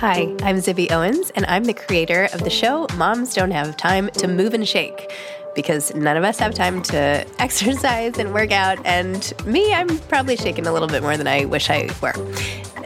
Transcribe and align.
Hi, 0.00 0.24
I'm 0.42 0.56
Zibby 0.58 0.90
Owens, 0.92 1.30
and 1.36 1.46
I'm 1.46 1.64
the 1.64 1.72
creator 1.72 2.28
of 2.34 2.44
the 2.44 2.50
show 2.50 2.86
Moms 2.96 3.32
Don't 3.32 3.50
Have 3.50 3.78
Time 3.78 4.10
to 4.10 4.28
Move 4.28 4.52
and 4.52 4.68
Shake. 4.68 5.10
Because 5.54 5.94
none 5.94 6.18
of 6.18 6.22
us 6.22 6.38
have 6.38 6.52
time 6.52 6.82
to 6.82 7.26
exercise 7.38 8.18
and 8.18 8.34
work 8.34 8.52
out, 8.52 8.78
and 8.84 9.32
me, 9.46 9.72
I'm 9.72 9.98
probably 10.00 10.36
shaking 10.36 10.66
a 10.66 10.72
little 10.74 10.86
bit 10.86 11.00
more 11.02 11.16
than 11.16 11.26
I 11.26 11.46
wish 11.46 11.70
I 11.70 11.88
were. 12.02 12.12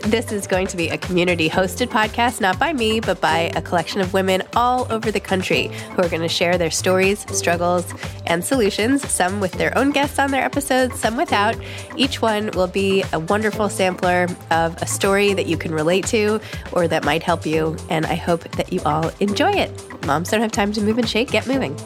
This 0.02 0.32
is 0.32 0.46
going 0.46 0.66
to 0.68 0.76
be 0.76 0.88
a 0.88 0.98
community 0.98 1.48
hosted 1.48 1.88
podcast, 1.88 2.40
not 2.40 2.58
by 2.58 2.72
me, 2.72 3.00
but 3.00 3.20
by 3.20 3.52
a 3.54 3.62
collection 3.62 4.00
of 4.00 4.12
women 4.12 4.42
all 4.56 4.90
over 4.90 5.10
the 5.12 5.20
country 5.20 5.68
who 5.94 6.02
are 6.02 6.08
going 6.08 6.22
to 6.22 6.28
share 6.28 6.56
their 6.56 6.70
stories, 6.70 7.24
struggles, 7.36 7.92
and 8.26 8.42
solutions, 8.42 9.06
some 9.08 9.40
with 9.40 9.52
their 9.52 9.76
own 9.76 9.90
guests 9.90 10.18
on 10.18 10.30
their 10.30 10.42
episodes, 10.42 10.98
some 10.98 11.16
without. 11.16 11.54
Each 11.96 12.22
one 12.22 12.50
will 12.52 12.66
be 12.66 13.04
a 13.12 13.20
wonderful 13.20 13.68
sampler 13.68 14.26
of 14.50 14.80
a 14.82 14.86
story 14.86 15.34
that 15.34 15.46
you 15.46 15.58
can 15.58 15.72
relate 15.72 16.06
to 16.06 16.40
or 16.72 16.88
that 16.88 17.04
might 17.04 17.22
help 17.22 17.44
you. 17.44 17.76
And 17.90 18.06
I 18.06 18.14
hope 18.14 18.42
that 18.52 18.72
you 18.72 18.80
all 18.86 19.10
enjoy 19.20 19.52
it. 19.52 19.70
Moms 20.06 20.30
don't 20.30 20.40
have 20.40 20.52
time 20.52 20.72
to 20.72 20.80
move 20.80 20.98
and 20.98 21.08
shake, 21.08 21.30
get 21.30 21.46
moving. 21.46 21.76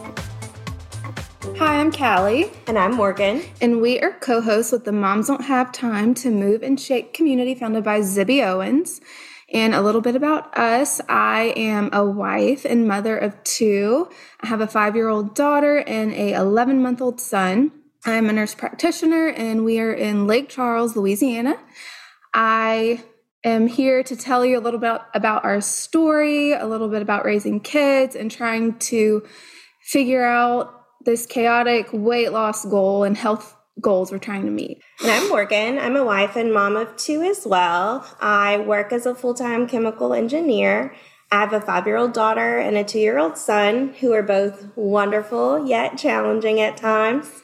Hi, 1.44 1.78
I'm 1.78 1.92
Callie. 1.92 2.50
And 2.66 2.78
I'm 2.78 2.94
Morgan. 2.94 3.42
And 3.60 3.82
we 3.82 4.00
are 4.00 4.12
co 4.12 4.40
hosts 4.40 4.72
with 4.72 4.86
the 4.86 4.92
Moms 4.92 5.28
Don't 5.28 5.44
Have 5.44 5.72
Time 5.72 6.14
to 6.14 6.30
Move 6.30 6.62
and 6.62 6.80
Shake 6.80 7.12
community 7.12 7.54
founded 7.54 7.84
by 7.84 8.00
Zibby 8.00 8.42
Owens. 8.42 9.02
And 9.52 9.74
a 9.74 9.82
little 9.82 10.00
bit 10.00 10.16
about 10.16 10.56
us 10.56 11.02
I 11.06 11.52
am 11.54 11.90
a 11.92 12.04
wife 12.04 12.64
and 12.64 12.88
mother 12.88 13.16
of 13.18 13.40
two. 13.44 14.08
I 14.40 14.46
have 14.46 14.62
a 14.62 14.66
five 14.66 14.96
year 14.96 15.08
old 15.08 15.34
daughter 15.34 15.78
and 15.86 16.12
a 16.12 16.32
11 16.32 16.82
month 16.82 17.02
old 17.02 17.20
son. 17.20 17.72
I'm 18.06 18.30
a 18.30 18.32
nurse 18.32 18.54
practitioner 18.54 19.28
and 19.28 19.66
we 19.66 19.78
are 19.80 19.92
in 19.92 20.26
Lake 20.26 20.48
Charles, 20.48 20.96
Louisiana. 20.96 21.58
I 22.32 23.04
am 23.44 23.66
here 23.66 24.02
to 24.02 24.16
tell 24.16 24.46
you 24.46 24.58
a 24.58 24.62
little 24.62 24.80
bit 24.80 24.98
about 25.12 25.44
our 25.44 25.60
story, 25.60 26.52
a 26.52 26.66
little 26.66 26.88
bit 26.88 27.02
about 27.02 27.26
raising 27.26 27.60
kids, 27.60 28.16
and 28.16 28.30
trying 28.30 28.78
to 28.78 29.22
figure 29.82 30.24
out 30.24 30.83
this 31.04 31.26
chaotic 31.26 31.88
weight 31.92 32.32
loss 32.32 32.64
goal 32.64 33.04
and 33.04 33.16
health 33.16 33.56
goals 33.80 34.10
we're 34.10 34.18
trying 34.18 34.44
to 34.44 34.50
meet. 34.50 34.80
And 35.00 35.10
I'm 35.10 35.28
Morgan. 35.28 35.78
I'm 35.78 35.96
a 35.96 36.04
wife 36.04 36.36
and 36.36 36.52
mom 36.52 36.76
of 36.76 36.96
two 36.96 37.22
as 37.22 37.46
well. 37.46 38.06
I 38.20 38.58
work 38.58 38.92
as 38.92 39.06
a 39.06 39.14
full 39.14 39.34
time 39.34 39.66
chemical 39.66 40.14
engineer. 40.14 40.94
I 41.30 41.40
have 41.40 41.52
a 41.52 41.60
five 41.60 41.86
year 41.86 41.96
old 41.96 42.12
daughter 42.12 42.58
and 42.58 42.76
a 42.76 42.84
two 42.84 43.00
year 43.00 43.18
old 43.18 43.36
son 43.36 43.94
who 44.00 44.12
are 44.12 44.22
both 44.22 44.68
wonderful 44.76 45.66
yet 45.66 45.98
challenging 45.98 46.60
at 46.60 46.76
times. 46.76 47.42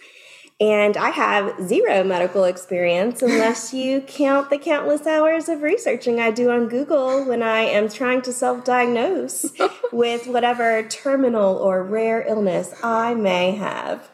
And 0.60 0.98
I 0.98 1.08
have 1.08 1.58
zero 1.66 2.04
medical 2.04 2.44
experience 2.44 3.22
unless 3.22 3.72
you 3.74 4.02
count 4.02 4.50
the 4.50 4.58
countless 4.58 5.06
hours 5.06 5.48
of 5.48 5.62
researching 5.62 6.20
I 6.20 6.30
do 6.30 6.50
on 6.50 6.68
Google 6.68 7.24
when 7.24 7.42
I 7.42 7.60
am 7.60 7.88
trying 7.88 8.20
to 8.22 8.32
self 8.32 8.64
diagnose 8.64 9.46
with 9.92 10.26
whatever 10.26 10.82
terminal 10.82 11.56
or 11.56 11.82
rare 11.82 12.22
illness 12.26 12.74
I 12.82 13.14
may 13.14 13.52
have. 13.52 14.10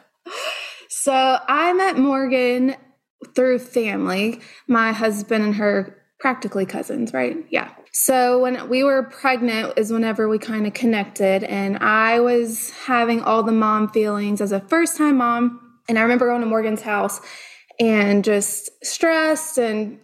So 0.89 1.39
I 1.47 1.73
met 1.73 1.97
Morgan 1.97 2.75
through 3.35 3.59
family. 3.59 4.39
My 4.67 4.93
husband 4.93 5.43
and 5.43 5.55
her 5.55 5.97
practically 6.19 6.65
cousins, 6.65 7.13
right? 7.13 7.45
Yeah. 7.49 7.71
So 7.91 8.39
when 8.39 8.69
we 8.69 8.83
were 8.83 9.03
pregnant 9.03 9.73
is 9.77 9.91
whenever 9.91 10.29
we 10.29 10.39
kind 10.39 10.67
of 10.67 10.73
connected 10.73 11.43
and 11.43 11.77
I 11.77 12.19
was 12.19 12.71
having 12.71 13.21
all 13.21 13.43
the 13.43 13.51
mom 13.51 13.89
feelings 13.89 14.39
as 14.39 14.51
a 14.51 14.59
first 14.59 14.97
time 14.97 15.17
mom 15.17 15.66
and 15.87 15.97
I 15.97 16.01
remember 16.01 16.27
going 16.27 16.41
to 16.41 16.47
Morgan's 16.47 16.81
house 16.81 17.21
and 17.79 18.23
just 18.23 18.69
stressed 18.83 19.57
and 19.57 19.99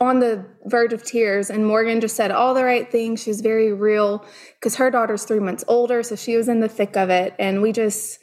on 0.00 0.20
the 0.20 0.44
verge 0.66 0.92
of 0.92 1.02
tears. 1.02 1.50
And 1.50 1.66
Morgan 1.66 2.00
just 2.00 2.16
said 2.16 2.30
all 2.30 2.54
the 2.54 2.64
right 2.64 2.90
things. 2.90 3.22
She 3.22 3.30
was 3.30 3.40
very 3.40 3.72
real 3.72 4.24
because 4.58 4.76
her 4.76 4.90
daughter's 4.90 5.24
three 5.24 5.40
months 5.40 5.64
older. 5.66 6.02
So 6.02 6.16
she 6.16 6.36
was 6.36 6.48
in 6.48 6.60
the 6.60 6.68
thick 6.68 6.96
of 6.96 7.10
it. 7.10 7.34
And 7.38 7.60
we 7.60 7.72
just 7.72 8.20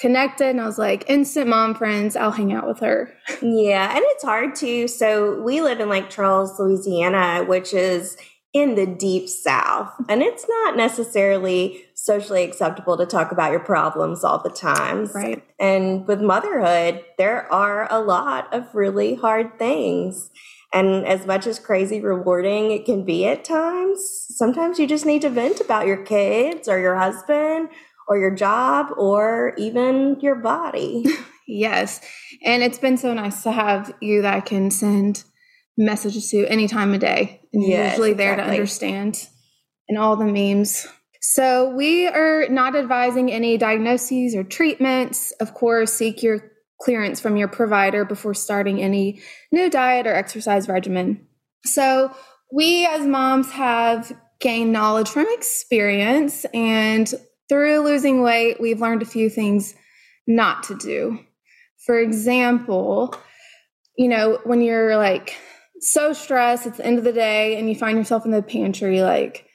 connected 0.00 0.48
and 0.48 0.60
I 0.60 0.66
was 0.66 0.78
like, 0.78 1.08
instant 1.08 1.48
mom 1.48 1.74
friends, 1.74 2.16
I'll 2.16 2.30
hang 2.30 2.52
out 2.52 2.66
with 2.66 2.80
her. 2.80 3.12
Yeah. 3.42 3.94
And 3.94 4.02
it's 4.08 4.24
hard 4.24 4.54
too. 4.54 4.88
So 4.88 5.40
we 5.42 5.60
live 5.60 5.80
in 5.80 5.88
Lake 5.88 6.08
Charles, 6.08 6.58
Louisiana, 6.58 7.44
which 7.44 7.74
is 7.74 8.16
in 8.52 8.74
the 8.76 8.86
deep 8.86 9.28
south 9.28 9.92
and 10.08 10.22
it's 10.22 10.46
not 10.48 10.76
necessarily 10.76 11.84
socially 12.04 12.44
acceptable 12.44 12.96
to 12.96 13.06
talk 13.06 13.32
about 13.32 13.50
your 13.50 13.60
problems 13.60 14.24
all 14.24 14.42
the 14.42 14.50
time 14.50 15.06
right 15.14 15.44
and 15.58 16.06
with 16.06 16.20
motherhood 16.20 17.02
there 17.18 17.50
are 17.52 17.90
a 17.90 18.00
lot 18.00 18.52
of 18.52 18.74
really 18.74 19.14
hard 19.14 19.58
things 19.58 20.30
and 20.72 21.06
as 21.06 21.26
much 21.26 21.46
as 21.46 21.58
crazy 21.58 22.00
rewarding 22.00 22.70
it 22.70 22.84
can 22.84 23.04
be 23.04 23.26
at 23.26 23.44
times 23.44 24.26
sometimes 24.30 24.78
you 24.78 24.86
just 24.86 25.06
need 25.06 25.22
to 25.22 25.30
vent 25.30 25.60
about 25.60 25.86
your 25.86 26.02
kids 26.04 26.68
or 26.68 26.78
your 26.78 26.96
husband 26.96 27.68
or 28.08 28.18
your 28.18 28.34
job 28.34 28.88
or 28.98 29.54
even 29.56 30.18
your 30.20 30.34
body 30.34 31.04
yes 31.48 32.00
and 32.44 32.62
it's 32.62 32.78
been 32.78 32.96
so 32.96 33.14
nice 33.14 33.42
to 33.42 33.50
have 33.50 33.94
you 34.00 34.22
that 34.22 34.34
i 34.34 34.40
can 34.40 34.70
send 34.70 35.24
messages 35.76 36.30
to 36.30 36.46
any 36.46 36.68
time 36.68 36.94
of 36.94 37.00
day. 37.00 37.40
And 37.52 37.62
yes, 37.62 37.70
you're 37.70 37.86
usually 37.88 38.12
there 38.14 38.32
exactly. 38.32 38.56
to 38.56 38.60
understand 38.60 39.28
and 39.88 39.98
all 39.98 40.16
the 40.16 40.24
memes. 40.24 40.86
So 41.26 41.70
we 41.70 42.06
are 42.06 42.48
not 42.48 42.76
advising 42.76 43.32
any 43.32 43.56
diagnoses 43.56 44.34
or 44.34 44.44
treatments. 44.44 45.32
Of 45.40 45.54
course, 45.54 45.92
seek 45.92 46.22
your 46.22 46.52
clearance 46.80 47.18
from 47.18 47.36
your 47.36 47.48
provider 47.48 48.04
before 48.04 48.34
starting 48.34 48.82
any 48.82 49.22
new 49.50 49.70
diet 49.70 50.06
or 50.06 50.14
exercise 50.14 50.68
regimen. 50.68 51.26
So 51.64 52.14
we 52.52 52.86
as 52.86 53.06
moms 53.06 53.50
have 53.52 54.12
gained 54.38 54.72
knowledge 54.72 55.08
from 55.08 55.26
experience 55.30 56.44
and 56.52 57.12
through 57.48 57.80
losing 57.80 58.22
weight, 58.22 58.60
we've 58.60 58.80
learned 58.80 59.00
a 59.00 59.06
few 59.06 59.30
things 59.30 59.74
not 60.26 60.64
to 60.64 60.74
do. 60.76 61.20
For 61.86 61.98
example, 61.98 63.14
you 63.96 64.08
know, 64.08 64.40
when 64.44 64.60
you're 64.60 64.96
like 64.98 65.34
so 65.84 66.12
stressed. 66.12 66.66
It's 66.66 66.78
the 66.78 66.86
end 66.86 66.98
of 66.98 67.04
the 67.04 67.12
day, 67.12 67.58
and 67.58 67.68
you 67.68 67.74
find 67.74 67.98
yourself 67.98 68.24
in 68.24 68.30
the 68.30 68.42
pantry, 68.42 69.02
like 69.02 69.46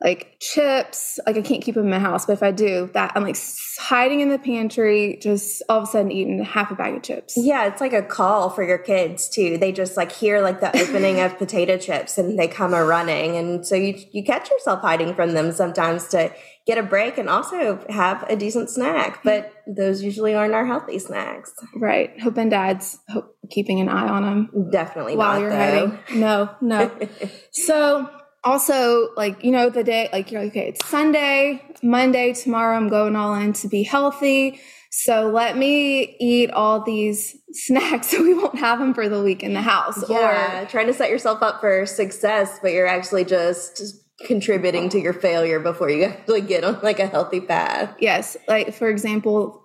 like 0.00 0.36
chips. 0.40 1.18
Like 1.26 1.36
I 1.36 1.42
can't 1.42 1.62
keep 1.62 1.74
them 1.74 1.84
in 1.84 1.90
my 1.90 1.98
house, 1.98 2.26
but 2.26 2.34
if 2.34 2.42
I 2.42 2.52
do, 2.52 2.88
that 2.94 3.12
I'm 3.14 3.24
like 3.24 3.36
hiding 3.78 4.20
in 4.20 4.28
the 4.28 4.38
pantry, 4.38 5.18
just 5.20 5.62
all 5.68 5.78
of 5.78 5.84
a 5.84 5.86
sudden 5.86 6.12
eating 6.12 6.42
half 6.44 6.70
a 6.70 6.74
bag 6.74 6.94
of 6.94 7.02
chips. 7.02 7.34
Yeah, 7.36 7.66
it's 7.66 7.80
like 7.80 7.92
a 7.92 8.02
call 8.02 8.50
for 8.50 8.62
your 8.62 8.78
kids 8.78 9.28
too. 9.28 9.58
They 9.58 9.72
just 9.72 9.96
like 9.96 10.12
hear 10.12 10.40
like 10.40 10.60
the 10.60 10.68
opening 10.80 11.20
of 11.20 11.36
potato 11.38 11.78
chips, 11.78 12.16
and 12.16 12.38
they 12.38 12.46
come 12.46 12.74
a 12.74 12.84
running, 12.84 13.36
and 13.36 13.66
so 13.66 13.74
you 13.74 13.98
you 14.12 14.22
catch 14.22 14.50
yourself 14.50 14.82
hiding 14.82 15.14
from 15.14 15.32
them 15.32 15.50
sometimes 15.50 16.06
to 16.08 16.32
get 16.68 16.78
a 16.78 16.82
break 16.82 17.16
and 17.16 17.30
also 17.30 17.84
have 17.88 18.22
a 18.28 18.36
decent 18.36 18.70
snack. 18.70 19.24
But 19.24 19.52
those 19.66 20.02
usually 20.02 20.34
aren't 20.34 20.54
our 20.54 20.66
healthy 20.66 20.98
snacks. 20.98 21.52
Right. 21.74 22.20
Hoping 22.20 22.50
dad's 22.50 22.98
hope, 23.08 23.34
keeping 23.50 23.80
an 23.80 23.88
eye 23.88 24.06
on 24.06 24.22
them. 24.22 24.70
Definitely 24.70 25.16
while 25.16 25.40
you're 25.40 25.50
though. 25.50 25.56
hiding. 25.56 26.20
No, 26.20 26.50
no. 26.60 26.90
so 27.50 28.10
also 28.48 29.10
like 29.16 29.44
you 29.44 29.50
know 29.50 29.70
the 29.70 29.84
day 29.84 30.08
like 30.12 30.30
you're 30.30 30.42
like 30.42 30.50
okay 30.50 30.68
it's 30.68 30.86
sunday 30.86 31.62
monday 31.82 32.32
tomorrow 32.32 32.76
i'm 32.76 32.88
going 32.88 33.14
all 33.14 33.34
in 33.34 33.52
to 33.52 33.68
be 33.68 33.82
healthy 33.82 34.60
so 34.90 35.28
let 35.28 35.56
me 35.56 36.16
eat 36.18 36.50
all 36.50 36.82
these 36.82 37.36
snacks 37.52 38.08
so 38.08 38.22
we 38.22 38.34
won't 38.34 38.58
have 38.58 38.78
them 38.78 38.94
for 38.94 39.08
the 39.08 39.22
week 39.22 39.42
in 39.42 39.52
the 39.52 39.62
house 39.62 40.02
yeah, 40.08 40.62
or 40.62 40.66
trying 40.66 40.86
to 40.86 40.94
set 40.94 41.10
yourself 41.10 41.42
up 41.42 41.60
for 41.60 41.86
success 41.86 42.58
but 42.62 42.72
you're 42.72 42.86
actually 42.86 43.24
just 43.24 44.04
contributing 44.24 44.88
to 44.90 45.00
your 45.00 45.12
failure 45.12 45.60
before 45.60 45.90
you 45.90 46.04
actually 46.04 46.40
get 46.40 46.64
on 46.64 46.78
like 46.82 46.98
a 46.98 47.06
healthy 47.06 47.40
path. 47.40 47.94
Yes. 48.00 48.36
Like 48.46 48.74
for 48.74 48.88
example, 48.88 49.64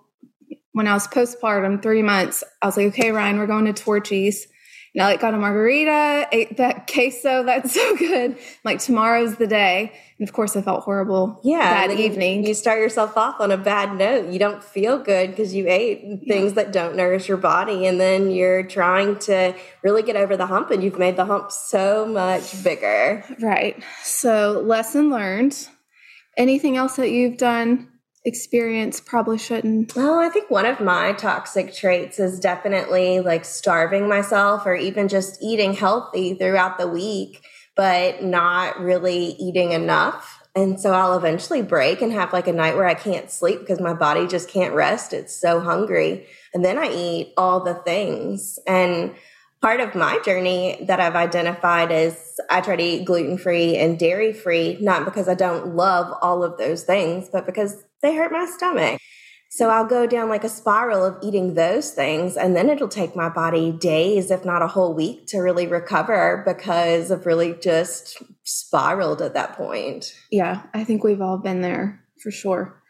when 0.72 0.88
I 0.88 0.94
was 0.94 1.06
postpartum, 1.06 1.82
three 1.82 2.02
months, 2.02 2.42
I 2.62 2.66
was 2.66 2.76
like, 2.76 2.86
okay, 2.88 3.12
Ryan, 3.12 3.38
we're 3.38 3.46
going 3.46 3.66
to 3.66 3.72
Torchy's. 3.72 4.48
And 4.94 5.02
I 5.02 5.06
like 5.06 5.20
got 5.20 5.34
a 5.34 5.36
margarita, 5.36 6.28
ate 6.30 6.56
that 6.58 6.86
queso. 6.92 7.42
That's 7.42 7.74
so 7.74 7.96
good. 7.96 8.36
Like 8.62 8.78
tomorrow's 8.78 9.36
the 9.36 9.46
day. 9.46 9.92
And 10.18 10.28
of 10.28 10.32
course 10.32 10.54
I 10.54 10.62
felt 10.62 10.84
horrible 10.84 11.40
yeah, 11.42 11.88
that 11.88 11.98
evening. 11.98 12.46
You 12.46 12.54
start 12.54 12.78
yourself 12.78 13.16
off 13.16 13.40
on 13.40 13.50
a 13.50 13.56
bad 13.56 13.96
note. 13.96 14.32
You 14.32 14.38
don't 14.38 14.62
feel 14.62 14.98
good 14.98 15.30
because 15.30 15.52
you 15.52 15.66
ate 15.68 16.22
things 16.28 16.52
yeah. 16.52 16.62
that 16.62 16.72
don't 16.72 16.96
nourish 16.96 17.26
your 17.26 17.36
body. 17.36 17.86
And 17.86 18.00
then 18.00 18.30
you're 18.30 18.62
trying 18.62 19.18
to 19.20 19.54
really 19.82 20.02
get 20.02 20.14
over 20.14 20.36
the 20.36 20.46
hump 20.46 20.70
and 20.70 20.84
you've 20.84 20.98
made 20.98 21.16
the 21.16 21.24
hump 21.24 21.50
so 21.50 22.06
much 22.06 22.62
bigger. 22.62 23.24
Right. 23.40 23.82
So 24.04 24.62
lesson 24.64 25.10
learned. 25.10 25.68
Anything 26.36 26.76
else 26.76 26.96
that 26.96 27.10
you've 27.10 27.36
done 27.36 27.88
experience 28.24 29.00
probably 29.00 29.38
shouldn't? 29.38 29.94
Well, 29.94 30.18
I 30.18 30.28
think 30.28 30.50
one 30.50 30.66
of 30.66 30.80
my 30.80 31.12
toxic 31.12 31.74
traits 31.74 32.18
is 32.18 32.40
definitely 32.40 33.20
like 33.20 33.44
starving 33.44 34.08
myself 34.08 34.64
or 34.66 34.74
even 34.74 35.08
just 35.08 35.42
eating 35.42 35.74
healthy 35.74 36.34
throughout 36.34 36.78
the 36.78 36.88
week, 36.88 37.44
but 37.76 38.22
not 38.22 38.80
really 38.80 39.36
eating 39.38 39.72
enough. 39.72 40.40
And 40.56 40.80
so 40.80 40.92
I'll 40.92 41.18
eventually 41.18 41.62
break 41.62 42.00
and 42.00 42.12
have 42.12 42.32
like 42.32 42.46
a 42.46 42.52
night 42.52 42.76
where 42.76 42.86
I 42.86 42.94
can't 42.94 43.30
sleep 43.30 43.60
because 43.60 43.80
my 43.80 43.92
body 43.92 44.26
just 44.26 44.48
can't 44.48 44.72
rest. 44.72 45.12
It's 45.12 45.34
so 45.34 45.60
hungry. 45.60 46.26
And 46.54 46.64
then 46.64 46.78
I 46.78 46.92
eat 46.92 47.34
all 47.36 47.60
the 47.60 47.74
things. 47.74 48.58
And 48.66 49.14
part 49.60 49.80
of 49.80 49.94
my 49.94 50.20
journey 50.24 50.84
that 50.86 51.00
I've 51.00 51.16
identified 51.16 51.90
is 51.90 52.38
I 52.50 52.60
try 52.60 52.76
to 52.76 52.82
eat 52.82 53.04
gluten 53.04 53.36
free 53.36 53.76
and 53.76 53.98
dairy 53.98 54.32
free, 54.32 54.78
not 54.80 55.04
because 55.04 55.28
I 55.28 55.34
don't 55.34 55.74
love 55.74 56.16
all 56.22 56.44
of 56.44 56.56
those 56.56 56.84
things, 56.84 57.28
but 57.32 57.46
because 57.46 57.82
they 58.04 58.14
hurt 58.14 58.30
my 58.30 58.46
stomach. 58.46 59.00
So 59.48 59.70
I'll 59.70 59.86
go 59.86 60.04
down 60.04 60.28
like 60.28 60.42
a 60.42 60.48
spiral 60.48 61.04
of 61.04 61.16
eating 61.22 61.54
those 61.54 61.92
things, 61.92 62.36
and 62.36 62.56
then 62.56 62.68
it'll 62.68 62.88
take 62.88 63.14
my 63.14 63.28
body 63.28 63.70
days, 63.70 64.32
if 64.32 64.44
not 64.44 64.62
a 64.62 64.66
whole 64.66 64.94
week, 64.94 65.28
to 65.28 65.38
really 65.38 65.68
recover 65.68 66.42
because 66.44 67.12
I've 67.12 67.24
really 67.24 67.54
just 67.54 68.20
spiraled 68.42 69.22
at 69.22 69.34
that 69.34 69.52
point. 69.52 70.12
Yeah, 70.32 70.64
I 70.74 70.82
think 70.82 71.04
we've 71.04 71.20
all 71.20 71.38
been 71.38 71.60
there 71.60 72.04
for 72.20 72.32
sure. 72.32 72.82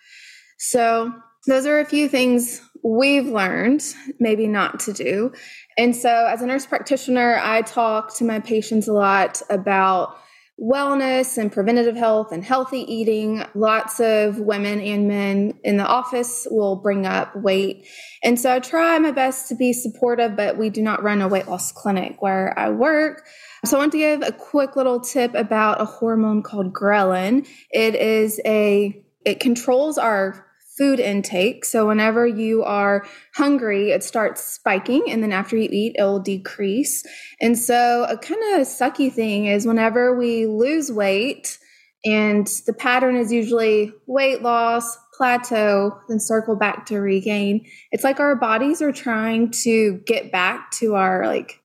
So, 0.59 1.13
those 1.47 1.67
are 1.67 1.81
a 1.81 1.85
few 1.85 2.09
things 2.09 2.63
we've 2.83 3.27
learned 3.27 3.85
maybe 4.19 4.47
not 4.47 4.81
to 4.81 4.95
do. 4.95 5.33
And 5.77 5.95
so, 5.95 6.27
as 6.27 6.41
a 6.41 6.47
nurse 6.47 6.65
practitioner, 6.65 7.39
I 7.43 7.61
talk 7.61 8.17
to 8.17 8.25
my 8.25 8.41
patients 8.41 8.89
a 8.89 8.95
lot 8.95 9.43
about 9.51 10.17
wellness 10.61 11.37
and 11.37 11.51
preventative 11.51 11.97
health 11.97 12.31
and 12.31 12.45
healthy 12.45 12.81
eating. 12.81 13.45
Lots 13.55 14.01
of 14.01 14.39
women 14.39 14.81
and 14.81 15.09
men 15.09 15.59
in 15.65 15.77
the 15.77 15.87
office 15.87 16.47
will 16.51 16.77
bring 16.77 17.07
up 17.07 17.35
weight. 17.37 17.87
And 18.23 18.39
so 18.39 18.55
I 18.55 18.61
try 18.61 18.99
my 18.99 19.11
best 19.11 19.49
to 19.49 19.57
be 19.57 19.73
supportive, 19.73 20.37
but 20.37 20.57
we 20.57 20.71
do 20.71 20.81
not 20.81 21.03
run 21.03 21.21
a 21.21 21.29
weight 21.29 21.49
loss 21.49 21.73
clinic 21.73 22.23
where 22.23 22.57
I 22.59 22.71
work. 22.71 23.27
So 23.65 23.77
I 23.77 23.81
want 23.81 23.93
to 23.93 23.99
give 23.99 24.23
a 24.23 24.33
quick 24.33 24.77
little 24.77 25.01
tip 25.01 25.35
about 25.35 25.81
a 25.81 25.85
hormone 25.85 26.43
called 26.43 26.73
ghrelin. 26.73 27.49
It 27.71 27.95
is 27.95 28.41
a 28.45 29.01
it 29.25 29.41
controls 29.41 29.97
our 29.97 30.47
food 30.77 31.01
intake. 31.01 31.65
So 31.65 31.87
whenever 31.87 32.27
you 32.27 32.63
are 32.65 33.07
hungry, 33.35 33.91
it 33.91 34.03
starts 34.03 34.43
spiking, 34.43 35.05
and 35.09 35.23
then 35.23 35.33
after 35.33 35.57
you 35.57 35.69
eat, 35.71 35.97
it 35.99 36.03
will 36.03 36.21
decrease. 36.21 37.05
And 37.41 37.59
so 37.59 38.05
a 38.05 38.19
kind 38.19 38.43
of 38.55 38.67
sucky 38.67 39.13
thing 39.13 39.47
is 39.47 39.67
whenever 39.67 40.17
we 40.17 40.47
lose 40.47 40.91
weight, 40.91 41.59
and 42.05 42.47
the 42.67 42.75
pattern 42.75 43.17
is 43.17 43.33
usually 43.33 43.91
weight 44.07 44.43
loss, 44.43 44.99
plateau, 45.17 45.99
then 46.09 46.21
circle 46.21 46.55
back 46.55 46.85
to 46.87 46.99
regain. 46.99 47.65
It's 47.93 48.05
like 48.05 48.21
our 48.21 48.37
bodies 48.37 48.83
are 48.83 48.93
trying 48.93 49.51
to 49.63 50.03
get 50.07 50.31
back 50.31 50.71
to 50.73 50.97
our 50.97 51.27
like 51.27 51.61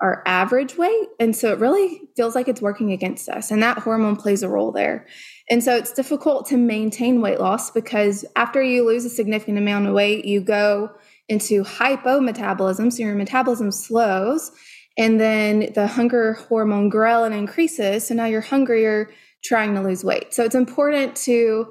our 0.00 0.22
average 0.26 0.76
weight. 0.76 1.08
And 1.18 1.34
so 1.34 1.52
it 1.52 1.58
really 1.58 2.02
feels 2.16 2.34
like 2.34 2.46
it's 2.46 2.62
working 2.62 2.92
against 2.92 3.28
us. 3.28 3.50
And 3.50 3.62
that 3.62 3.78
hormone 3.78 4.16
plays 4.16 4.42
a 4.42 4.48
role 4.48 4.70
there. 4.70 5.06
And 5.50 5.62
so 5.62 5.74
it's 5.74 5.92
difficult 5.92 6.46
to 6.48 6.56
maintain 6.56 7.20
weight 7.20 7.40
loss 7.40 7.70
because 7.70 8.24
after 8.36 8.62
you 8.62 8.86
lose 8.86 9.04
a 9.04 9.10
significant 9.10 9.58
amount 9.58 9.86
of 9.86 9.94
weight, 9.94 10.24
you 10.24 10.40
go 10.40 10.90
into 11.28 11.64
hypometabolism. 11.64 12.92
So 12.92 13.02
your 13.02 13.14
metabolism 13.16 13.72
slows. 13.72 14.52
And 14.96 15.20
then 15.20 15.72
the 15.74 15.86
hunger 15.86 16.34
hormone 16.34 16.90
ghrelin 16.90 17.36
increases. 17.36 18.06
So 18.06 18.14
now 18.14 18.26
you're 18.26 18.40
hungrier 18.40 19.10
trying 19.44 19.74
to 19.74 19.80
lose 19.80 20.04
weight. 20.04 20.34
So 20.34 20.44
it's 20.44 20.54
important 20.54 21.16
to 21.16 21.68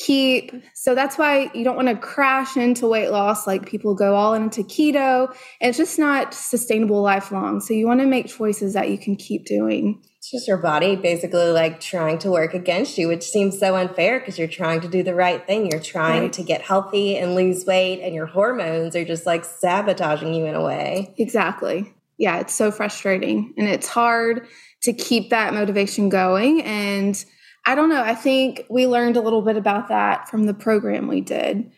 keep. 0.00 0.52
So 0.74 0.94
that's 0.94 1.18
why 1.18 1.50
you 1.54 1.62
don't 1.62 1.76
want 1.76 1.88
to 1.88 1.96
crash 1.96 2.56
into 2.56 2.86
weight 2.86 3.10
loss 3.10 3.46
like 3.46 3.66
people 3.66 3.94
go 3.94 4.14
all 4.14 4.34
into 4.34 4.62
keto. 4.62 5.34
It's 5.60 5.76
just 5.76 5.98
not 5.98 6.32
sustainable 6.32 7.02
lifelong. 7.02 7.60
So 7.60 7.74
you 7.74 7.86
want 7.86 8.00
to 8.00 8.06
make 8.06 8.26
choices 8.26 8.72
that 8.72 8.88
you 8.88 8.96
can 8.96 9.14
keep 9.14 9.44
doing. 9.44 10.02
It's 10.16 10.30
just 10.30 10.48
your 10.48 10.56
body 10.56 10.96
basically 10.96 11.50
like 11.50 11.80
trying 11.80 12.18
to 12.18 12.30
work 12.30 12.52
against 12.52 12.98
you 12.98 13.08
which 13.08 13.22
seems 13.22 13.58
so 13.58 13.74
unfair 13.76 14.18
because 14.18 14.38
you're 14.38 14.48
trying 14.48 14.80
to 14.82 14.88
do 14.88 15.02
the 15.02 15.14
right 15.14 15.46
thing. 15.46 15.70
You're 15.70 15.80
trying 15.80 16.22
right. 16.22 16.32
to 16.34 16.42
get 16.42 16.62
healthy 16.62 17.16
and 17.16 17.34
lose 17.34 17.64
weight 17.66 18.00
and 18.02 18.14
your 18.14 18.26
hormones 18.26 18.96
are 18.96 19.04
just 19.04 19.26
like 19.26 19.44
sabotaging 19.44 20.34
you 20.34 20.46
in 20.46 20.54
a 20.54 20.64
way. 20.64 21.14
Exactly. 21.18 21.92
Yeah 22.16 22.40
it's 22.40 22.54
so 22.54 22.70
frustrating 22.70 23.54
and 23.56 23.68
it's 23.68 23.88
hard 23.88 24.46
to 24.82 24.92
keep 24.94 25.28
that 25.30 25.52
motivation 25.52 26.08
going 26.08 26.62
and 26.62 27.22
I 27.66 27.74
don't 27.74 27.88
know. 27.88 28.02
I 28.02 28.14
think 28.14 28.64
we 28.68 28.86
learned 28.86 29.16
a 29.16 29.20
little 29.20 29.42
bit 29.42 29.56
about 29.56 29.88
that 29.88 30.28
from 30.28 30.44
the 30.44 30.54
program 30.54 31.08
we 31.08 31.20
did. 31.20 31.70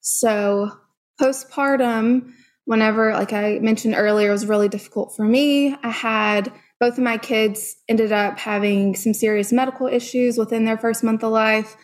So, 0.00 0.70
postpartum, 1.20 2.32
whenever, 2.64 3.12
like 3.12 3.32
I 3.32 3.58
mentioned 3.60 3.94
earlier, 3.96 4.30
was 4.30 4.46
really 4.46 4.68
difficult 4.68 5.14
for 5.16 5.24
me. 5.24 5.74
I 5.82 5.90
had 5.90 6.52
both 6.78 6.96
of 6.96 7.04
my 7.04 7.18
kids 7.18 7.76
ended 7.88 8.12
up 8.12 8.38
having 8.38 8.94
some 8.94 9.12
serious 9.12 9.52
medical 9.52 9.86
issues 9.86 10.38
within 10.38 10.64
their 10.64 10.78
first 10.78 11.04
month 11.04 11.22
of 11.22 11.32
life. 11.32 11.76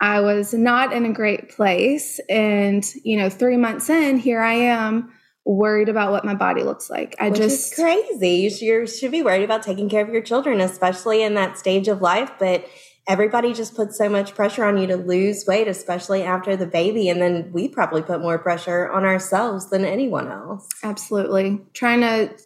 I 0.00 0.20
was 0.20 0.54
not 0.54 0.92
in 0.92 1.04
a 1.04 1.12
great 1.12 1.50
place. 1.50 2.20
And, 2.30 2.84
you 3.04 3.18
know, 3.18 3.28
three 3.28 3.56
months 3.56 3.90
in, 3.90 4.16
here 4.16 4.40
I 4.40 4.54
am 4.54 5.12
worried 5.44 5.88
about 5.88 6.12
what 6.12 6.24
my 6.24 6.34
body 6.34 6.62
looks 6.62 6.88
like. 6.88 7.16
I 7.18 7.30
Which 7.30 7.38
just 7.38 7.74
crazy. 7.74 8.36
You 8.36 8.50
should, 8.50 8.60
you 8.62 8.86
should 8.86 9.10
be 9.10 9.22
worried 9.22 9.44
about 9.44 9.62
taking 9.62 9.88
care 9.88 10.02
of 10.02 10.10
your 10.10 10.22
children, 10.22 10.60
especially 10.60 11.22
in 11.22 11.34
that 11.34 11.58
stage 11.58 11.88
of 11.88 12.00
life. 12.00 12.30
But 12.38 12.64
everybody 13.08 13.54
just 13.54 13.74
puts 13.74 13.96
so 13.96 14.08
much 14.08 14.34
pressure 14.34 14.64
on 14.64 14.76
you 14.76 14.86
to 14.86 14.96
lose 14.96 15.44
weight, 15.46 15.66
especially 15.66 16.22
after 16.22 16.56
the 16.56 16.66
baby. 16.66 17.08
And 17.08 17.20
then 17.20 17.50
we 17.52 17.68
probably 17.68 18.02
put 18.02 18.20
more 18.20 18.38
pressure 18.38 18.88
on 18.88 19.04
ourselves 19.04 19.70
than 19.70 19.84
anyone 19.84 20.30
else. 20.30 20.68
Absolutely. 20.84 21.60
Trying 21.72 22.02
to 22.02 22.36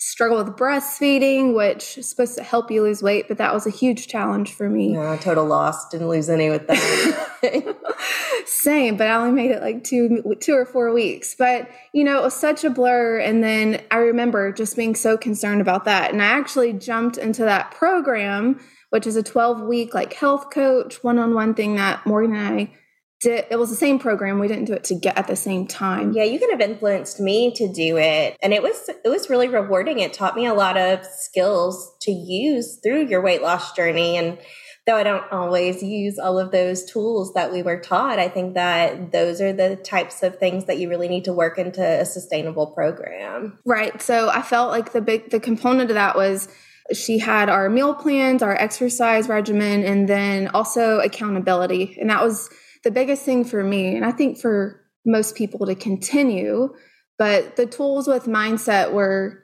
struggle 0.00 0.42
with 0.42 0.56
breastfeeding, 0.56 1.54
which 1.54 1.98
is 1.98 2.08
supposed 2.08 2.34
to 2.34 2.42
help 2.42 2.70
you 2.70 2.82
lose 2.82 3.02
weight, 3.02 3.28
but 3.28 3.36
that 3.36 3.52
was 3.52 3.66
a 3.66 3.70
huge 3.70 4.08
challenge 4.08 4.54
for 4.54 4.68
me. 4.68 4.94
Yeah, 4.94 5.16
total 5.18 5.44
loss. 5.44 5.88
Didn't 5.90 6.08
lose 6.08 6.30
any 6.30 6.48
with 6.48 6.66
that. 6.66 7.76
Same, 8.46 8.96
but 8.96 9.06
I 9.06 9.14
only 9.14 9.32
made 9.32 9.50
it 9.50 9.60
like 9.60 9.84
two, 9.84 10.34
two 10.40 10.54
or 10.54 10.64
four 10.64 10.92
weeks. 10.94 11.34
But 11.38 11.68
you 11.92 12.02
know, 12.02 12.18
it 12.18 12.22
was 12.22 12.34
such 12.34 12.64
a 12.64 12.70
blur. 12.70 13.18
And 13.18 13.44
then 13.44 13.82
I 13.90 13.98
remember 13.98 14.52
just 14.52 14.74
being 14.74 14.94
so 14.94 15.18
concerned 15.18 15.60
about 15.60 15.84
that, 15.84 16.12
and 16.12 16.22
I 16.22 16.26
actually 16.26 16.72
jumped 16.72 17.18
into 17.18 17.44
that 17.44 17.70
program 17.72 18.58
which 18.90 19.06
is 19.06 19.14
a 19.14 19.22
12 19.22 19.60
week 19.62 19.94
like 19.94 20.12
health 20.14 20.50
coach 20.50 21.04
one 21.04 21.16
on 21.16 21.32
one 21.32 21.54
thing 21.54 21.76
that 21.76 22.04
Morgan 22.04 22.34
and 22.34 22.58
I 22.58 22.72
did. 23.20 23.46
It 23.50 23.58
was 23.58 23.70
the 23.70 23.76
same 23.76 23.98
program. 23.98 24.38
We 24.38 24.48
didn't 24.48 24.64
do 24.64 24.72
it 24.72 24.84
to 24.84 24.94
get 24.94 25.18
at 25.18 25.26
the 25.26 25.36
same 25.36 25.66
time. 25.66 26.12
Yeah, 26.12 26.24
you 26.24 26.38
could 26.38 26.50
have 26.50 26.60
influenced 26.60 27.20
me 27.20 27.52
to 27.54 27.72
do 27.72 27.96
it. 27.98 28.36
And 28.42 28.52
it 28.52 28.62
was 28.62 28.88
it 28.88 29.08
was 29.08 29.30
really 29.30 29.48
rewarding. 29.48 30.00
It 30.00 30.12
taught 30.12 30.36
me 30.36 30.46
a 30.46 30.54
lot 30.54 30.76
of 30.76 31.04
skills 31.04 31.96
to 32.02 32.12
use 32.12 32.78
through 32.82 33.06
your 33.06 33.20
weight 33.20 33.42
loss 33.42 33.72
journey 33.72 34.16
and 34.16 34.38
though 34.86 34.96
I 34.96 35.02
don't 35.02 35.30
always 35.30 35.82
use 35.82 36.18
all 36.18 36.38
of 36.38 36.50
those 36.50 36.84
tools 36.84 37.34
that 37.34 37.52
we 37.52 37.62
were 37.62 37.78
taught, 37.78 38.18
I 38.18 38.28
think 38.28 38.54
that 38.54 39.12
those 39.12 39.40
are 39.40 39.52
the 39.52 39.76
types 39.76 40.22
of 40.22 40.38
things 40.38 40.64
that 40.64 40.78
you 40.78 40.88
really 40.88 41.08
need 41.08 41.26
to 41.26 41.32
work 41.32 41.58
into 41.58 41.84
a 41.84 42.04
sustainable 42.04 42.68
program. 42.68 43.58
Right. 43.64 44.00
So 44.00 44.30
I 44.30 44.42
felt 44.42 44.70
like 44.70 44.92
the 44.92 45.00
big 45.00 45.30
the 45.30 45.40
component 45.40 45.90
of 45.90 45.94
that 45.94 46.16
was 46.16 46.48
she 46.92 47.18
had 47.18 47.48
our 47.48 47.68
meal 47.68 47.94
plans, 47.94 48.42
our 48.42 48.54
exercise 48.54 49.28
regimen, 49.28 49.84
and 49.84 50.08
then 50.08 50.48
also 50.48 50.98
accountability. 50.98 51.96
And 52.00 52.10
that 52.10 52.24
was 52.24 52.50
the 52.82 52.90
biggest 52.90 53.24
thing 53.24 53.44
for 53.44 53.62
me. 53.62 53.96
And 53.96 54.04
I 54.04 54.12
think 54.12 54.38
for 54.38 54.80
most 55.04 55.34
people 55.34 55.66
to 55.66 55.74
continue. 55.74 56.74
But 57.18 57.56
the 57.56 57.66
tools 57.66 58.08
with 58.08 58.24
mindset 58.24 58.92
were 58.92 59.42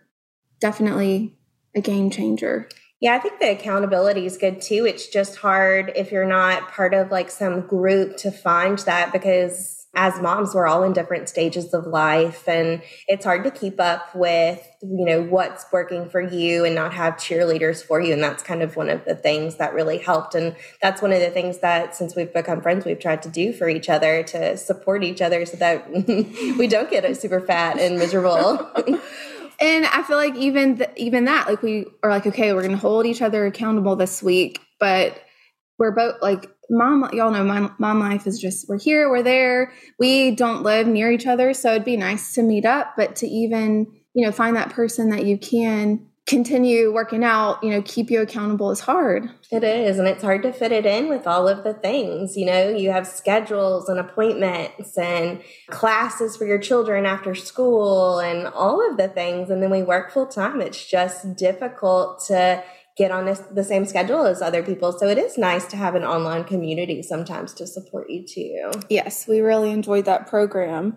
definitely 0.61 1.37
a 1.75 1.81
game 1.81 2.11
changer. 2.11 2.69
Yeah, 3.00 3.14
I 3.14 3.19
think 3.19 3.38
the 3.38 3.50
accountability 3.50 4.25
is 4.25 4.38
good 4.38 4.62
too. 4.62 4.87
It's 4.87 5.09
just 5.09 5.37
hard 5.37 5.93
if 5.95 6.12
you're 6.12 6.26
not 6.26 6.69
part 6.69 6.95
of 6.95 7.11
like 7.11 7.31
some 7.31 7.66
group 7.66 8.16
to 8.19 8.31
find 8.31 8.78
that 8.81 9.12
because 9.12 9.86
as 9.97 10.21
moms, 10.21 10.55
we're 10.55 10.67
all 10.67 10.83
in 10.83 10.93
different 10.93 11.26
stages 11.26 11.73
of 11.73 11.87
life 11.87 12.47
and 12.47 12.83
it's 13.09 13.25
hard 13.25 13.43
to 13.45 13.50
keep 13.50 13.81
up 13.81 14.15
with, 14.15 14.65
you 14.83 15.07
know, 15.07 15.23
what's 15.23 15.65
working 15.73 16.09
for 16.09 16.21
you 16.21 16.67
and 16.67 16.75
not 16.75 16.93
have 16.93 17.15
cheerleaders 17.15 17.83
for 17.83 17.99
you. 17.99 18.12
And 18.12 18.23
that's 18.23 18.43
kind 18.43 18.62
of 18.62 18.76
one 18.76 18.91
of 18.91 19.07
the 19.07 19.15
things 19.15 19.57
that 19.57 19.73
really 19.73 19.97
helped. 19.97 20.35
And 20.35 20.55
that's 20.83 21.00
one 21.00 21.12
of 21.12 21.21
the 21.21 21.31
things 21.31 21.59
that 21.59 21.97
since 21.97 22.15
we've 22.15 22.33
become 22.33 22.61
friends, 22.61 22.85
we've 22.85 23.00
tried 23.00 23.23
to 23.23 23.31
do 23.31 23.55
for 23.55 23.71
each 23.71 23.88
other 23.88 24.23
to 24.25 24.59
support 24.59 25.03
each 25.03 25.23
other 25.23 25.47
so 25.47 25.57
that 25.57 25.91
we 26.59 26.67
don't 26.67 26.91
get 26.91 27.17
super 27.17 27.41
fat 27.41 27.79
and 27.79 27.99
miserable. 27.99 28.71
and 29.61 29.87
I 29.87 30.03
feel 30.07 30.19
like 30.19 30.37
even 30.37 30.76
th- 30.76 30.91
even 30.97 31.25
that, 31.25 31.49
like 31.49 31.62
we 31.62 31.87
are 32.03 32.11
like, 32.11 32.26
okay, 32.26 32.53
we're 32.53 32.62
going 32.62 32.73
to 32.73 32.79
hold 32.79 33.07
each 33.07 33.23
other 33.23 33.47
accountable 33.47 33.97
this 33.97 34.23
week, 34.23 34.61
but 34.79 35.19
we're 35.79 35.93
both 35.93 36.21
like 36.21 36.50
mom 36.70 37.08
y'all 37.12 37.30
know 37.30 37.44
my 37.44 37.70
mom 37.78 38.00
life 38.00 38.26
is 38.26 38.38
just 38.38 38.68
we're 38.68 38.78
here 38.78 39.08
we're 39.08 39.23
there. 39.23 39.73
We 39.99 40.32
don't 40.32 40.62
live 40.62 40.87
near 40.87 41.11
each 41.11 41.26
other 41.26 41.54
so 41.54 41.70
it'd 41.70 41.85
be 41.85 41.96
nice 41.96 42.32
to 42.35 42.42
meet 42.42 42.64
up 42.64 42.94
but 42.96 43.16
to 43.16 43.26
even 43.26 43.87
you 44.14 44.25
know 44.25 44.32
find 44.32 44.56
that 44.56 44.70
person 44.70 45.11
that 45.11 45.25
you 45.25 45.38
can 45.38 46.06
continue 46.26 46.92
working 46.92 47.23
out 47.23 47.62
you 47.62 47.70
know 47.70 47.80
keep 47.82 48.11
you 48.11 48.20
accountable 48.20 48.73
is 48.73 48.80
hard. 48.80 49.30
It 49.52 49.62
is 49.62 49.99
and 49.99 50.08
it's 50.08 50.25
hard 50.25 50.42
to 50.42 50.52
fit 50.52 50.73
it 50.73 50.85
in 50.85 51.08
with 51.08 51.26
all 51.26 51.46
of 51.46 51.62
the 51.62 51.75
things 51.75 52.37
you 52.37 52.46
know? 52.46 52.70
You 52.70 52.90
have 52.90 53.06
schedules 53.06 53.88
and 53.88 54.00
appointments 54.00 54.99
and 54.99 55.40
classes 55.70 56.37
for 56.37 56.44
your 56.44 56.58
children 56.58 57.06
after 57.06 57.35
school 57.35 58.18
and 58.18 58.49
all 58.49 58.90
of 58.90 58.96
the 58.96 59.06
things 59.06 59.50
and 59.50 59.62
then 59.62 59.70
we 59.70 59.85
work 59.85 60.11
full 60.11 60.26
time 60.26 60.61
it's 60.61 60.85
just 60.85 61.37
difficult 61.37 62.25
to 62.26 62.62
get 62.97 63.11
on 63.11 63.26
this, 63.26 63.41
the 63.53 63.65
same 63.65 63.85
schedule 63.85 64.25
as 64.25 64.41
other 64.41 64.62
people. 64.62 64.93
So 64.93 65.09
it 65.09 65.19
is 65.19 65.37
nice 65.37 65.67
to 65.67 65.76
have 65.76 65.95
an 65.95 66.05
online 66.05 66.45
community 66.45 67.03
sometimes 67.03 67.53
to 67.55 67.67
support 67.67 68.09
you 68.09 68.25
too. 68.26 68.71
Yes, 68.88 69.29
we 69.29 69.41
really 69.41 69.71
enjoyed 69.71 70.07
that 70.07 70.26
program. 70.26 70.97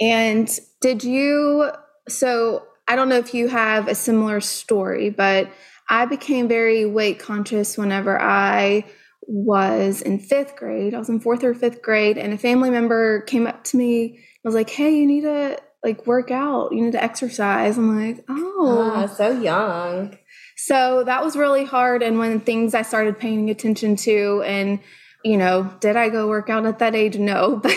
And 0.00 0.48
did 0.80 1.02
you, 1.02 1.70
so 2.08 2.64
I 2.86 2.96
don't 2.96 3.08
know 3.08 3.18
if 3.18 3.34
you 3.34 3.48
have 3.48 3.88
a 3.88 3.94
similar 3.94 4.40
story, 4.40 5.10
but 5.10 5.50
I 5.88 6.06
became 6.06 6.46
very 6.46 6.86
weight 6.86 7.18
conscious 7.18 7.76
whenever 7.76 8.20
I 8.20 8.84
was 9.26 10.02
in 10.02 10.18
fifth 10.18 10.56
grade. 10.56 10.94
I 10.94 10.98
was 10.98 11.08
in 11.08 11.20
fourth 11.20 11.44
or 11.44 11.54
fifth 11.54 11.82
grade, 11.82 12.16
and 12.16 12.32
a 12.32 12.38
family 12.38 12.70
member 12.70 13.22
came 13.22 13.46
up 13.46 13.64
to 13.64 13.76
me 13.76 14.06
and 14.06 14.44
was 14.44 14.54
like, 14.54 14.70
Hey, 14.70 14.96
you 14.96 15.06
need 15.06 15.22
to 15.22 15.58
like 15.84 16.06
work 16.06 16.30
out, 16.30 16.72
you 16.72 16.82
need 16.82 16.92
to 16.92 17.02
exercise. 17.02 17.76
I'm 17.76 17.96
like, 17.96 18.24
Oh, 18.28 18.92
ah, 18.94 19.06
so 19.06 19.30
young. 19.30 20.16
So 20.62 21.04
that 21.04 21.24
was 21.24 21.36
really 21.36 21.64
hard. 21.64 22.02
And 22.02 22.18
when 22.18 22.40
things 22.40 22.74
I 22.74 22.82
started 22.82 23.18
paying 23.18 23.48
attention 23.48 23.96
to, 23.96 24.42
and 24.44 24.80
you 25.24 25.38
know, 25.38 25.74
did 25.80 25.96
I 25.96 26.10
go 26.10 26.28
work 26.28 26.50
out 26.50 26.66
at 26.66 26.80
that 26.80 26.94
age? 26.94 27.16
No, 27.16 27.56
but 27.62 27.74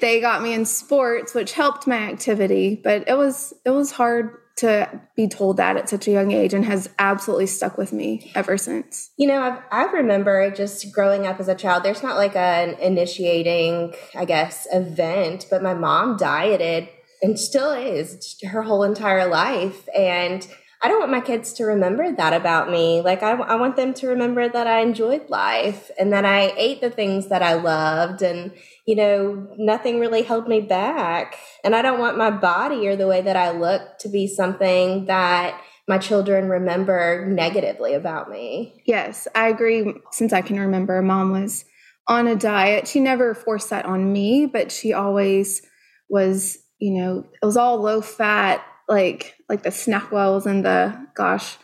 they 0.00 0.20
got 0.20 0.42
me 0.42 0.54
in 0.54 0.64
sports, 0.64 1.34
which 1.34 1.52
helped 1.52 1.86
my 1.86 1.96
activity. 1.96 2.80
But 2.82 3.08
it 3.08 3.16
was 3.16 3.52
it 3.66 3.70
was 3.70 3.92
hard 3.92 4.38
to 4.56 5.00
be 5.16 5.28
told 5.28 5.58
that 5.58 5.76
at 5.76 5.88
such 5.88 6.08
a 6.08 6.10
young 6.10 6.32
age 6.32 6.52
and 6.54 6.64
has 6.64 6.88
absolutely 6.98 7.46
stuck 7.46 7.76
with 7.76 7.92
me 7.92 8.32
ever 8.34 8.56
since. 8.56 9.10
You 9.16 9.28
know, 9.28 9.40
I've, 9.40 9.62
I 9.70 9.92
remember 9.92 10.50
just 10.50 10.92
growing 10.92 11.26
up 11.26 11.38
as 11.38 11.46
a 11.46 11.54
child, 11.54 11.84
there's 11.84 12.02
not 12.02 12.16
like 12.16 12.34
an 12.34 12.70
initiating, 12.80 13.94
I 14.16 14.24
guess, 14.24 14.66
event, 14.72 15.46
but 15.50 15.62
my 15.62 15.74
mom 15.74 16.16
dieted 16.16 16.88
and 17.22 17.38
still 17.38 17.70
is 17.70 18.36
her 18.50 18.62
whole 18.62 18.82
entire 18.82 19.28
life. 19.28 19.88
And 19.96 20.46
I 20.80 20.86
don't 20.86 21.00
want 21.00 21.10
my 21.10 21.20
kids 21.20 21.52
to 21.54 21.64
remember 21.64 22.12
that 22.12 22.32
about 22.32 22.70
me. 22.70 23.00
Like, 23.00 23.22
I, 23.22 23.32
I 23.32 23.56
want 23.56 23.74
them 23.74 23.94
to 23.94 24.08
remember 24.08 24.48
that 24.48 24.66
I 24.68 24.80
enjoyed 24.80 25.28
life 25.28 25.90
and 25.98 26.12
that 26.12 26.24
I 26.24 26.52
ate 26.56 26.80
the 26.80 26.90
things 26.90 27.28
that 27.28 27.42
I 27.42 27.54
loved 27.54 28.22
and, 28.22 28.52
you 28.86 28.94
know, 28.94 29.48
nothing 29.56 29.98
really 29.98 30.22
held 30.22 30.46
me 30.46 30.60
back. 30.60 31.36
And 31.64 31.74
I 31.74 31.82
don't 31.82 31.98
want 31.98 32.16
my 32.16 32.30
body 32.30 32.86
or 32.86 32.94
the 32.94 33.08
way 33.08 33.20
that 33.22 33.36
I 33.36 33.50
look 33.50 33.98
to 34.00 34.08
be 34.08 34.28
something 34.28 35.06
that 35.06 35.60
my 35.88 35.98
children 35.98 36.48
remember 36.48 37.26
negatively 37.26 37.94
about 37.94 38.30
me. 38.30 38.82
Yes, 38.86 39.26
I 39.34 39.48
agree. 39.48 39.94
Since 40.12 40.32
I 40.32 40.42
can 40.42 40.60
remember, 40.60 41.02
mom 41.02 41.32
was 41.32 41.64
on 42.06 42.28
a 42.28 42.36
diet. 42.36 42.86
She 42.86 43.00
never 43.00 43.34
forced 43.34 43.70
that 43.70 43.84
on 43.84 44.12
me, 44.12 44.46
but 44.46 44.70
she 44.70 44.92
always 44.92 45.62
was, 46.08 46.58
you 46.78 46.92
know, 46.92 47.24
it 47.42 47.44
was 47.44 47.56
all 47.56 47.80
low 47.80 48.00
fat 48.00 48.64
like 48.88 49.36
like 49.48 49.62
the 49.62 49.70
SnackWells 49.70 50.46
and 50.46 50.64
the 50.64 51.06
gosh 51.14 51.56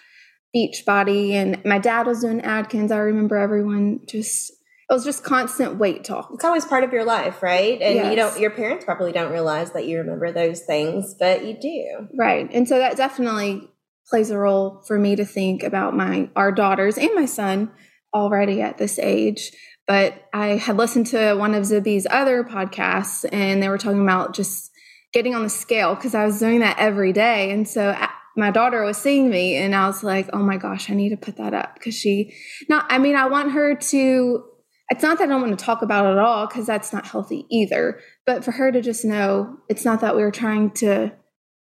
Beachbody 0.54 1.33
and 1.33 1.64
my 1.64 1.78
dad 1.78 2.07
was 2.07 2.21
doing 2.21 2.40
Atkins. 2.40 2.93
I 2.93 2.99
remember 2.99 3.37
everyone 3.37 4.00
just 4.07 4.52
it 4.88 4.93
was 4.93 5.04
just 5.04 5.25
constant 5.25 5.76
weight 5.78 6.04
talk. 6.04 6.31
It's 6.35 6.45
always 6.45 6.66
part 6.66 6.85
of 6.85 6.93
your 6.93 7.04
life, 7.04 7.43
right? 7.43 7.81
And 7.81 7.95
yes. 7.95 8.11
you 8.11 8.16
don't 8.16 8.40
your 8.40 8.50
parents 8.50 8.85
probably 8.85 9.12
don't 9.12 9.33
realize 9.33 9.73
that 9.73 9.87
you 9.87 9.99
remember 9.99 10.31
those 10.31 10.61
things, 10.61 11.14
but 11.19 11.45
you 11.45 11.59
do. 11.59 12.09
Right. 12.16 12.49
And 12.52 12.69
so 12.69 12.78
that 12.78 12.97
definitely 12.97 13.71
plays 14.09 14.31
a 14.31 14.38
role 14.38 14.83
for 14.87 14.99
me 14.99 15.16
to 15.16 15.25
think 15.25 15.62
about 15.62 15.97
my 15.97 16.28
our 16.37 16.52
daughters 16.52 16.99
and 16.99 17.11
my 17.14 17.25
son 17.25 17.71
already 18.12 18.61
at 18.61 18.78
this 18.78 18.99
age. 18.99 19.50
But 19.87 20.14
I 20.33 20.57
had 20.57 20.76
listened 20.76 21.09
to 21.09 21.35
one 21.35 21.54
of 21.54 21.64
Zibby's 21.64 22.07
other 22.09 22.45
podcasts 22.45 23.25
and 23.33 23.62
they 23.62 23.69
were 23.69 23.78
talking 23.78 24.02
about 24.02 24.35
just 24.35 24.71
getting 25.14 25.35
on 25.35 25.44
the 25.44 25.49
scale 25.49 25.94
because 25.94 26.14
I 26.14 26.26
was 26.26 26.40
doing 26.40 26.61
that 26.61 26.78
every 26.78 27.12
day. 27.12 27.52
And 27.52 27.66
so 27.66 27.97
my 28.37 28.50
daughter 28.50 28.83
was 28.83 28.99
seeing 28.99 29.30
me 29.30 29.54
and 29.54 29.75
I 29.75 29.87
was 29.87 30.02
like, 30.02 30.28
oh 30.33 30.42
my 30.42 30.56
gosh, 30.56 30.90
I 30.90 30.94
need 30.94 31.11
to 31.11 31.16
put 31.16 31.37
that 31.37 31.54
up 31.54 31.75
because 31.75 31.94
she, 31.94 32.35
not, 32.68 32.85
I 32.90 32.99
mean, 32.99 33.14
I 33.14 33.26
want 33.26 33.52
her 33.52 33.76
to, 33.76 34.44
it's 34.90 35.04
not 35.04 35.18
that 35.18 35.25
I 35.25 35.26
don't 35.28 35.40
want 35.40 35.56
to 35.56 35.64
talk 35.64 35.83
about 35.83 36.06
it 36.06 36.11
at 36.11 36.18
all 36.18 36.49
because 36.49 36.66
that's 36.66 36.92
not 36.92 37.06
healthy 37.06 37.47
either, 37.49 38.00
but 38.26 38.44
for 38.44 38.50
her 38.50 38.73
to 38.73 38.83
just 38.83 39.04
know 39.04 39.56
it's 39.68 39.85
not 39.85 40.00
that 40.00 40.16
we 40.16 40.23
were 40.23 40.33
trying 40.33 40.73
to 40.73 41.12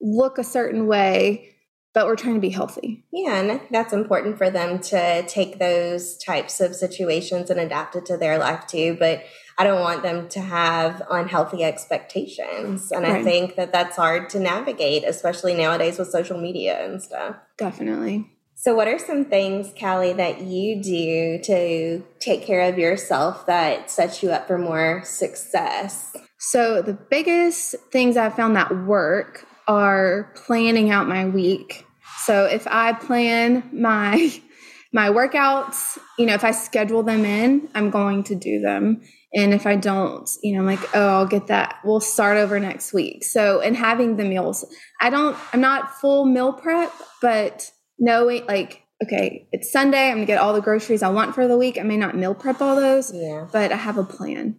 look 0.01 0.39
a 0.39 0.45
certain 0.45 0.87
way 0.89 1.53
but 1.97 2.05
we're 2.05 2.15
trying 2.15 2.35
to 2.35 2.41
be 2.41 2.51
healthy. 2.51 3.07
Yeah, 3.11 3.37
and 3.37 3.59
that's 3.71 3.95
important 3.95 4.37
for 4.37 4.51
them 4.51 4.81
to 4.81 5.27
take 5.27 5.59
those 5.59 6.19
types 6.19 6.61
of 6.61 6.77
situations 6.77 7.49
and 7.49 7.59
adapt 7.59 7.97
it 7.97 8.05
to 8.05 8.19
their 8.19 8.37
life 8.37 8.67
too. 8.67 8.99
But 9.01 9.25
I 9.59 9.65
don't 9.65 9.81
want 9.81 10.03
them 10.03 10.29
to 10.31 10.41
have 10.41 11.03
unhealthy 11.11 11.65
expectations. 11.65 12.93
And 12.93 13.05
right. 13.05 13.21
I 13.21 13.25
think 13.25 13.57
that 13.57 13.73
that's 13.73 13.97
hard 13.97 14.29
to 14.31 14.41
navigate, 14.41 15.05
especially 15.05 15.55
nowadays 15.55 15.99
with 15.99 16.11
social 16.11 16.39
media 16.39 16.85
and 16.85 17.03
stuff. 17.03 17.37
Definitely. 17.57 18.31
So, 18.59 18.75
what 18.75 18.89
are 18.89 18.99
some 18.99 19.27
things, 19.27 19.73
Callie, 19.79 20.15
that 20.15 20.41
you 20.41 20.83
do 20.83 21.39
to 21.43 22.03
take 22.21 22.43
care 22.43 22.63
of 22.63 22.79
yourself 22.79 23.47
that 23.47 23.91
sets 23.91 24.23
you 24.23 24.31
up 24.31 24.47
for 24.47 24.57
more 24.57 25.03
success? 25.05 26.17
So, 26.39 26.81
the 26.81 26.95
biggest 26.95 27.75
things 27.93 28.17
I've 28.17 28.35
found 28.35 28.57
that 28.57 28.75
work 28.85 29.47
are 29.69 30.33
planning 30.35 30.91
out 30.91 31.07
my 31.07 31.27
week. 31.27 31.87
So, 32.25 32.47
if 32.47 32.67
I 32.67 32.95
plan 32.95 33.69
my 33.73 34.35
my 34.93 35.11
workouts, 35.11 35.99
you 36.19 36.25
know, 36.25 36.35
if 36.35 36.43
I 36.43 36.53
schedule 36.53 37.03
them 37.03 37.27
in, 37.27 37.69
I'm 37.75 37.91
going 37.91 38.25
to 38.25 38.35
do 38.35 38.61
them. 38.61 39.03
And 39.35 39.53
if 39.53 39.67
I 39.67 39.77
don't, 39.77 40.29
you 40.43 40.55
know, 40.55 40.61
I'm 40.61 40.67
like, 40.67 40.95
oh, 40.95 41.09
I'll 41.09 41.27
get 41.27 41.49
that. 41.49 41.81
We'll 41.85 42.01
start 42.01 42.37
over 42.37 42.59
next 42.59 42.93
week. 42.93 43.25
So, 43.25 43.61
and 43.61 43.77
having 43.77 44.17
the 44.17 44.25
meals, 44.25 44.65
I 45.01 45.11
don't, 45.11 45.37
I'm 45.53 45.61
not 45.61 45.97
full 45.97 46.25
meal 46.27 46.53
prep, 46.53 46.93
but 47.21 47.71
knowing 47.99 48.47
like, 48.47 48.85
okay, 49.03 49.49
it's 49.53 49.71
Sunday. 49.71 50.09
I'm 50.09 50.17
gonna 50.17 50.27
get 50.27 50.39
all 50.39 50.55
the 50.55 50.61
groceries 50.61 51.03
I 51.03 51.09
want 51.11 51.35
for 51.35 51.49
the 51.49 51.59
week. 51.59 51.79
I 51.79 51.83
may 51.83 51.97
not 51.97 52.17
meal 52.17 52.35
prep 52.35 52.61
all 52.61 52.77
those, 52.77 53.13
yeah. 53.13 53.47
but 53.53 53.73
I 53.73 53.77
have 53.77 53.99
a 53.99 54.05
plan. 54.05 54.57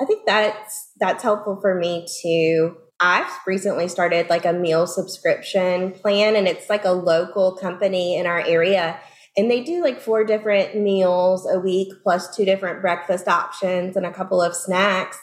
I 0.00 0.04
think 0.04 0.26
that's 0.26 0.90
that's 0.98 1.22
helpful 1.22 1.58
for 1.60 1.74
me 1.74 2.06
too. 2.22 2.76
I've 2.98 3.30
recently 3.46 3.88
started 3.88 4.30
like 4.30 4.44
a 4.44 4.52
meal 4.52 4.86
subscription 4.86 5.92
plan, 5.92 6.36
and 6.36 6.48
it's 6.48 6.68
like 6.68 6.84
a 6.84 6.92
local 6.92 7.56
company 7.56 8.16
in 8.16 8.26
our 8.26 8.40
area 8.40 8.98
and 9.36 9.50
they 9.50 9.62
do 9.62 9.82
like 9.82 10.00
four 10.00 10.24
different 10.24 10.76
meals 10.76 11.46
a 11.50 11.58
week 11.58 11.92
plus 12.02 12.34
two 12.34 12.44
different 12.44 12.80
breakfast 12.80 13.28
options 13.28 13.96
and 13.96 14.06
a 14.06 14.12
couple 14.12 14.40
of 14.40 14.56
snacks. 14.56 15.18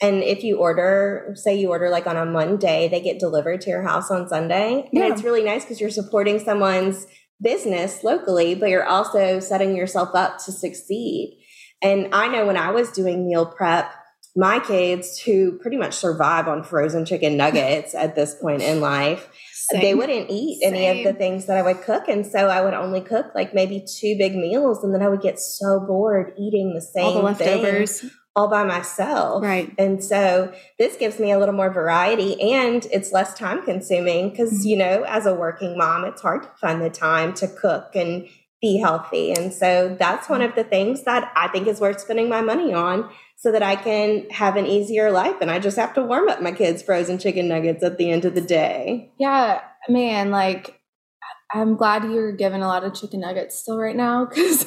And 0.00 0.22
if 0.22 0.42
you 0.42 0.58
order 0.58 1.32
say 1.34 1.58
you 1.58 1.70
order 1.70 1.90
like 1.90 2.06
on 2.06 2.16
a 2.16 2.24
monday 2.24 2.88
they 2.88 3.00
get 3.00 3.18
delivered 3.18 3.60
to 3.62 3.70
your 3.70 3.82
house 3.82 4.10
on 4.10 4.28
sunday. 4.28 4.88
Yeah. 4.92 5.04
and 5.04 5.12
it's 5.12 5.24
really 5.24 5.42
nice 5.42 5.64
because 5.64 5.80
you're 5.80 5.90
supporting 5.90 6.38
someone's 6.38 7.06
business 7.40 8.02
locally 8.02 8.54
but 8.54 8.68
you're 8.68 8.86
also 8.86 9.38
setting 9.40 9.76
yourself 9.76 10.10
up 10.14 10.38
to 10.44 10.52
succeed. 10.52 11.38
And 11.82 12.14
i 12.14 12.28
know 12.28 12.46
when 12.46 12.56
i 12.56 12.70
was 12.70 12.92
doing 12.92 13.26
meal 13.26 13.46
prep 13.46 13.92
my 14.36 14.60
kids 14.60 15.18
who 15.18 15.58
pretty 15.58 15.76
much 15.76 15.94
survive 15.94 16.46
on 16.46 16.62
frozen 16.62 17.04
chicken 17.04 17.36
nuggets 17.36 17.94
at 17.94 18.14
this 18.14 18.36
point 18.36 18.62
in 18.62 18.80
life 18.80 19.28
same. 19.70 19.80
they 19.80 19.94
wouldn't 19.94 20.30
eat 20.30 20.62
Same. 20.62 20.74
any 20.74 20.98
of 20.98 21.04
the 21.04 21.18
things 21.18 21.46
that 21.46 21.56
I 21.56 21.62
would 21.62 21.82
cook. 21.82 22.08
And 22.08 22.26
so 22.26 22.48
I 22.48 22.62
would 22.62 22.74
only 22.74 23.00
cook 23.00 23.34
like 23.34 23.54
maybe 23.54 23.84
two 23.86 24.16
big 24.16 24.34
meals. 24.34 24.82
And 24.82 24.94
then 24.94 25.02
I 25.02 25.08
would 25.08 25.20
get 25.20 25.38
so 25.38 25.80
bored 25.80 26.32
eating 26.38 26.74
the 26.74 26.80
same 26.80 27.04
all 27.04 27.14
the 27.14 27.22
leftovers. 27.22 28.00
Thing 28.00 28.10
all 28.38 28.46
by 28.46 28.62
myself. 28.62 29.42
Right. 29.42 29.74
And 29.78 30.02
so 30.02 30.52
this 30.78 30.96
gives 30.96 31.18
me 31.18 31.32
a 31.32 31.38
little 31.40 31.56
more 31.56 31.72
variety 31.72 32.40
and 32.54 32.86
it's 32.92 33.10
less 33.10 33.34
time 33.34 33.64
consuming 33.64 34.30
because, 34.30 34.52
mm-hmm. 34.52 34.68
you 34.68 34.76
know, 34.76 35.02
as 35.08 35.26
a 35.26 35.34
working 35.34 35.76
mom, 35.76 36.04
it's 36.04 36.22
hard 36.22 36.44
to 36.44 36.50
find 36.60 36.80
the 36.80 36.88
time 36.88 37.34
to 37.34 37.48
cook 37.48 37.96
and 37.96 38.28
be 38.60 38.78
healthy. 38.78 39.32
And 39.32 39.52
so 39.52 39.96
that's 39.98 40.28
one 40.28 40.42
of 40.42 40.54
the 40.54 40.64
things 40.64 41.04
that 41.04 41.32
I 41.36 41.48
think 41.48 41.68
is 41.68 41.80
worth 41.80 42.00
spending 42.00 42.28
my 42.28 42.40
money 42.40 42.74
on 42.74 43.10
so 43.36 43.52
that 43.52 43.62
I 43.62 43.76
can 43.76 44.28
have 44.30 44.56
an 44.56 44.66
easier 44.66 45.12
life 45.12 45.36
and 45.40 45.50
I 45.50 45.60
just 45.60 45.76
have 45.76 45.94
to 45.94 46.02
warm 46.02 46.28
up 46.28 46.42
my 46.42 46.50
kids' 46.50 46.82
frozen 46.82 47.18
chicken 47.18 47.46
nuggets 47.48 47.84
at 47.84 47.98
the 47.98 48.10
end 48.10 48.24
of 48.24 48.34
the 48.34 48.40
day. 48.40 49.12
Yeah, 49.18 49.60
man, 49.88 50.30
like 50.30 50.80
I'm 51.52 51.76
glad 51.76 52.04
you're 52.04 52.32
giving 52.32 52.62
a 52.62 52.66
lot 52.66 52.84
of 52.84 52.94
chicken 52.94 53.20
nuggets 53.20 53.58
still 53.58 53.78
right 53.78 53.96
now 53.96 54.24
because 54.26 54.66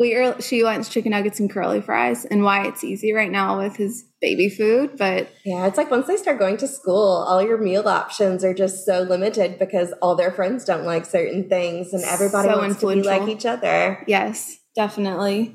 we 0.00 0.14
are, 0.14 0.40
she 0.40 0.64
wants 0.64 0.88
chicken 0.88 1.10
nuggets 1.10 1.38
and 1.40 1.50
curly 1.50 1.82
fries 1.82 2.24
and 2.24 2.42
why 2.42 2.66
it's 2.66 2.82
easy 2.82 3.12
right 3.12 3.30
now 3.30 3.58
with 3.58 3.76
his 3.76 4.06
baby 4.22 4.48
food. 4.48 4.96
But 4.96 5.28
yeah, 5.44 5.66
it's 5.66 5.76
like 5.76 5.90
once 5.90 6.06
they 6.06 6.16
start 6.16 6.38
going 6.38 6.56
to 6.56 6.66
school, 6.66 7.22
all 7.28 7.42
your 7.42 7.58
meal 7.58 7.86
options 7.86 8.42
are 8.42 8.54
just 8.54 8.86
so 8.86 9.02
limited 9.02 9.58
because 9.58 9.92
all 10.00 10.16
their 10.16 10.32
friends 10.32 10.64
don't 10.64 10.86
like 10.86 11.04
certain 11.04 11.50
things 11.50 11.92
and 11.92 12.02
everybody 12.04 12.48
so 12.48 12.58
wants 12.58 12.80
to 12.80 12.94
be 12.94 13.02
like 13.02 13.28
each 13.28 13.44
other. 13.44 14.02
Yes, 14.06 14.56
definitely. 14.74 15.54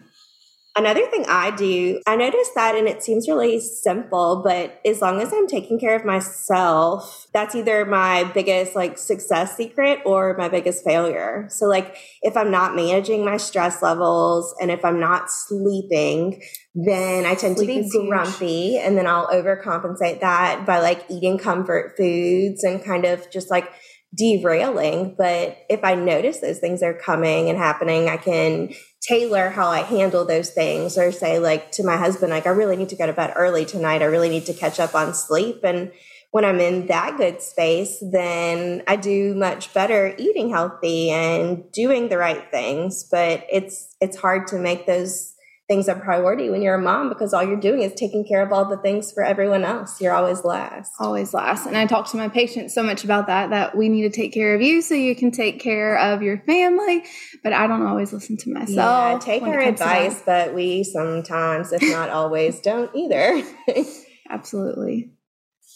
Another 0.78 1.06
thing 1.10 1.24
I 1.30 1.52
do, 1.52 2.02
I 2.06 2.18
notice 2.18 2.50
that, 2.54 2.76
and 2.76 2.86
it 2.86 3.02
seems 3.02 3.30
really 3.30 3.62
simple, 3.62 4.42
but 4.44 4.82
as 4.86 5.02
long 5.02 5.22
as 5.22 5.32
I'm 5.32 5.48
taking 5.48 5.80
care 5.80 5.96
of 5.96 6.04
myself, 6.04 7.28
that's 7.34 7.56
either 7.56 7.86
my 7.86 8.26
biggest 8.26 8.76
like 8.76 8.98
success 8.98 9.56
secret 9.56 10.02
or 10.06 10.36
my 10.38 10.50
biggest 10.50 10.84
failure. 10.84 11.48
So, 11.50 11.68
like, 11.68 11.96
if 12.22 12.36
I'm 12.36 12.52
not 12.52 12.76
managing 12.76 13.24
my 13.24 13.38
stress 13.38 13.82
levels 13.82 14.54
and 14.60 14.70
if 14.70 14.84
I'm 14.84 15.00
not 15.00 15.32
sleeping, 15.32 16.42
then 16.74 17.26
I 17.26 17.36
tend 17.36 17.58
Sleep 17.58 17.86
to 17.86 18.00
be 18.00 18.08
grumpy 18.10 18.72
huge. 18.72 18.82
and 18.84 18.98
then 18.98 19.08
I'll 19.08 19.28
overcompensate 19.28 20.20
that 20.20 20.66
by 20.66 20.80
like 20.80 21.06
eating 21.10 21.38
comfort 21.38 21.94
foods 21.96 22.66
and 22.66 22.84
kind 22.84 23.06
of 23.06 23.32
just 23.32 23.50
like 23.50 23.72
derailing. 24.16 25.16
But 25.18 25.58
if 25.70 25.84
I 25.84 25.96
notice 25.96 26.40
those 26.40 26.60
things 26.60 26.82
are 26.82 26.94
coming 26.94 27.50
and 27.50 27.58
happening, 27.58 28.08
I 28.10 28.18
can 28.18 28.74
tailor 29.02 29.50
how 29.50 29.68
I 29.68 29.80
handle 29.80 30.26
those 30.26 30.50
things 30.50 30.98
or 30.98 31.12
say 31.12 31.40
like 31.40 31.72
to 31.74 31.84
my 31.84 31.98
husband, 31.98 32.32
like, 32.32 32.48
I 32.48 32.52
really 32.52 32.76
need 32.76 32.90
to 32.90 32.96
go 32.96 33.06
to 33.06 33.14
bed 33.14 33.34
early 33.36 33.66
tonight. 33.66 34.02
I 34.02 34.06
really 34.06 34.30
need 34.30 34.46
to 34.48 34.54
catch 34.54 34.80
up 34.80 34.96
on 34.96 35.14
sleep. 35.14 35.64
And 35.64 35.92
when 36.32 36.44
I'm 36.44 36.60
in 36.60 36.88
that 36.88 37.18
good 37.18 37.42
space, 37.42 38.04
then 38.12 38.84
I 38.88 38.96
do 38.96 39.36
much 39.36 39.74
better 39.74 40.16
eating 40.18 40.50
healthy 40.50 41.10
and 41.10 41.72
doing 41.72 42.10
the 42.10 42.18
right 42.18 42.50
things. 42.52 43.08
But 43.10 43.46
it's 43.52 43.96
it's 44.02 44.18
hard 44.18 44.48
to 44.48 44.58
make 44.58 44.86
those 44.86 45.35
things 45.68 45.88
a 45.88 45.96
priority 45.96 46.50
when 46.50 46.62
you're 46.62 46.76
a 46.76 46.82
mom 46.82 47.10
because 47.10 47.34
all 47.34 47.44
you're 47.44 47.60
doing 47.60 47.82
is 47.82 47.94
taking 47.94 48.24
care 48.28 48.44
of 48.44 48.52
all 48.52 48.66
the 48.66 48.78
things 48.78 49.12
for 49.12 49.24
everyone 49.24 49.64
else. 49.64 50.00
You're 50.00 50.14
always 50.14 50.44
last. 50.44 50.92
Always 51.00 51.34
last. 51.34 51.66
And 51.66 51.76
I 51.76 51.88
talk 51.88 52.10
to 52.12 52.18
my 52.18 52.30
patients 52.30 52.76
so 52.76 52.84
much 52.84 53.04
about 53.04 53.28
that, 53.28 53.50
that 53.50 53.76
we 53.76 53.90
need 53.90 54.04
to 54.04 54.16
take 54.16 54.32
care 54.32 54.54
of 54.54 54.62
you 54.62 54.82
so 54.82 54.94
you 54.94 55.16
can 55.16 55.32
take 55.32 55.60
care 55.60 55.98
of 55.98 56.22
your 56.22 56.38
family. 56.46 57.04
But 57.44 57.54
I 57.54 57.66
don't 57.66 57.86
always 57.86 58.14
listen 58.14 58.38
to 58.38 58.54
myself. 58.54 58.78
Yeah, 58.78 59.20
take 59.20 59.42
our 59.42 59.60
advice, 59.60 60.22
but 60.24 60.54
we 60.54 60.84
sometimes, 60.84 61.74
if 61.74 61.82
not 61.82 62.10
always, 62.10 62.60
don't 62.60 62.96
either. 62.96 63.44
Absolutely. 64.30 65.15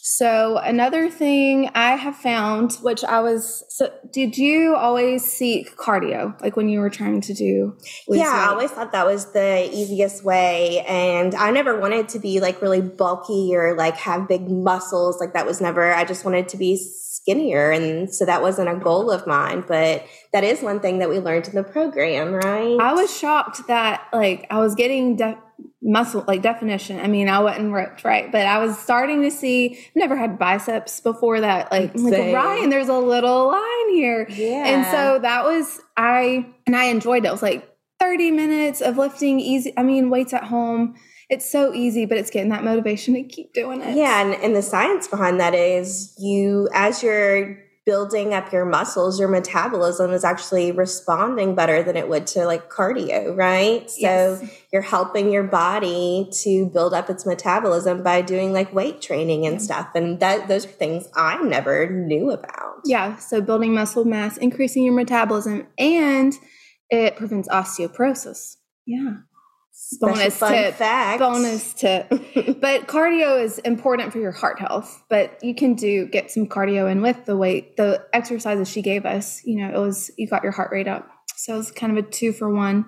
So 0.02 0.58
another 0.58 1.10
thing 1.10 1.70
I 1.76 1.92
have 1.96 2.16
found, 2.16 2.74
which 2.82 3.04
I 3.04 3.20
was, 3.22 3.64
so 3.70 3.92
did 4.12 4.38
you 4.38 4.76
always 4.76 5.24
seek 5.24 5.76
cardio, 5.78 6.40
like 6.42 6.56
when 6.56 6.70
you 6.70 6.80
were 6.80 6.90
trying 6.90 7.22
to 7.22 7.34
do? 7.34 7.78
Yeah, 8.08 8.24
weight? 8.24 8.26
I 8.26 8.48
always 8.48 8.72
thought 8.72 8.92
that 8.94 9.06
was 9.06 9.34
the 9.34 9.70
easiest 9.72 10.24
way, 10.24 10.86
and 10.88 11.36
I 11.36 11.52
never 11.52 11.80
wanted 11.80 12.10
to 12.10 12.20
be 12.20 12.40
like 12.40 12.62
really 12.62 12.82
bulky 12.82 13.56
or 13.56 13.76
like 13.76 13.98
have 13.98 14.28
big 14.28 14.50
muscles. 14.50 15.20
Like 15.20 15.34
that 15.34 15.46
was 15.46 15.62
never. 15.62 15.94
I 15.94 16.06
just 16.06 16.26
wanted 16.26 16.50
to 16.50 16.58
be 16.58 16.78
skinnier, 16.78 17.72
and 17.72 18.14
so 18.14 18.26
that 18.26 18.42
wasn't 18.42 18.70
a 18.70 18.76
goal 18.76 19.12
of 19.12 19.28
mine. 19.28 19.64
But 19.68 20.06
that 20.34 20.44
is 20.44 20.62
one 20.62 20.80
thing 20.80 21.00
that 21.00 21.10
we 21.10 21.20
learned 21.20 21.48
in 21.48 21.56
the 21.56 21.64
program, 21.64 22.34
right? 22.34 22.78
I 22.80 22.94
was 22.94 23.16
shocked 23.16 23.68
that 23.68 24.08
like 24.14 24.48
I 24.50 24.60
was 24.60 24.76
getting. 24.76 25.18
De- 25.18 25.38
muscle 25.90 26.24
like 26.28 26.42
definition. 26.42 27.00
I 27.00 27.08
mean, 27.08 27.28
I 27.28 27.40
wasn't 27.40 27.74
ripped, 27.74 28.04
right? 28.06 28.32
But 28.32 28.46
I 28.46 28.60
was 28.60 28.78
starting 28.78 29.24
to 29.24 29.32
see 29.32 29.80
never 29.96 30.16
had 30.16 30.38
biceps 30.38 31.02
before 31.02 31.42
that. 31.42 31.72
Like, 31.72 31.96
like 31.96 32.34
Ryan, 32.34 32.70
there's 32.70 32.90
a 32.90 32.98
little 32.98 33.48
line 33.48 33.90
here. 33.90 34.28
Yeah. 34.30 34.68
And 34.68 34.86
so 34.86 35.20
that 35.20 35.44
was 35.44 35.82
I 35.98 36.46
and 36.68 36.76
I 36.76 36.86
enjoyed 36.86 37.26
it. 37.26 37.30
It 37.30 37.32
was 37.32 37.42
like 37.42 37.68
30 38.00 38.32
minutes 38.32 38.82
of 38.82 38.98
lifting 38.98 39.40
easy. 39.40 39.74
I 39.76 39.84
mean, 39.84 40.10
weights 40.10 40.34
at 40.34 40.44
home. 40.44 40.96
It's 41.30 41.50
so 41.50 41.74
easy, 41.74 42.06
but 42.06 42.18
it's 42.18 42.30
getting 42.30 42.50
that 42.50 42.64
motivation 42.64 43.14
to 43.16 43.24
keep 43.24 43.54
doing 43.54 43.82
it. 43.82 43.96
Yeah, 43.96 44.22
and, 44.22 44.34
and 44.44 44.56
the 44.56 44.64
science 44.64 45.08
behind 45.08 45.40
that 45.40 45.54
is 45.54 46.16
you 46.18 46.70
as 46.74 47.04
you're 47.04 47.60
building 47.90 48.36
up 48.36 48.54
your 48.54 48.66
muscles, 48.66 49.20
your 49.20 49.28
metabolism 49.28 50.12
is 50.12 50.24
actually 50.24 50.72
responding 50.72 51.56
better 51.56 51.82
than 51.82 51.98
it 51.98 52.08
would 52.08 52.28
to 52.28 52.46
like 52.46 52.70
cardio, 52.70 53.36
right? 53.36 53.90
Yes. 53.98 54.42
So 54.42 54.48
you're 54.72 54.84
helping 54.84 55.32
your 55.32 55.42
body 55.42 56.30
to 56.44 56.68
build 56.68 56.94
up 56.94 57.10
its 57.10 57.26
metabolism 57.26 58.04
by 58.04 58.22
doing 58.22 58.54
like 58.54 58.72
weight 58.72 59.02
training 59.02 59.48
and 59.48 59.60
stuff. 59.60 59.90
And 59.96 60.20
that 60.20 60.48
those 60.48 60.68
are 60.68 60.70
things 60.70 61.08
I 61.16 61.42
never 61.42 61.90
knew 61.90 62.30
about. 62.30 62.82
Yeah. 62.86 63.16
So 63.16 63.42
building 63.42 63.74
muscle 63.74 64.06
mass, 64.06 64.38
increasing 64.38 64.84
your 64.84 64.94
metabolism, 64.94 65.66
and 65.80 66.36
it 66.92 67.16
prevents 67.16 67.50
osteoporosis. 67.50 68.58
Yeah 68.86 69.22
bonus 70.00 70.40
tip. 70.40 70.76
Fact. 70.76 71.20
Bonus 71.20 71.74
tip. 71.76 72.10
but 72.10 72.88
cardio 72.88 73.44
is 73.44 73.60
important 73.60 74.14
for 74.14 74.20
your 74.20 74.32
heart 74.32 74.60
health. 74.60 75.04
But 75.10 75.44
you 75.44 75.56
can 75.56 75.76
do 75.76 76.08
get 76.08 76.32
some 76.32 76.48
cardio 76.48 76.92
in 76.92 77.02
with 77.02 77.26
the 77.26 77.38
weight, 77.38 77.78
the 77.78 78.06
exercises 78.14 78.70
she 78.70 78.82
gave 78.82 79.06
us. 79.06 79.42
You 79.46 79.62
know, 79.62 79.70
it 79.70 79.80
was 79.80 80.12
you 80.18 80.28
got 80.28 80.44
your 80.44 80.52
heart 80.52 80.72
rate 80.72 80.88
up. 80.88 81.10
So 81.36 81.56
it 81.56 81.58
was 81.58 81.72
kind 81.72 81.98
of 81.98 82.06
a 82.06 82.08
two 82.08 82.34
for 82.34 82.54
one. 82.54 82.86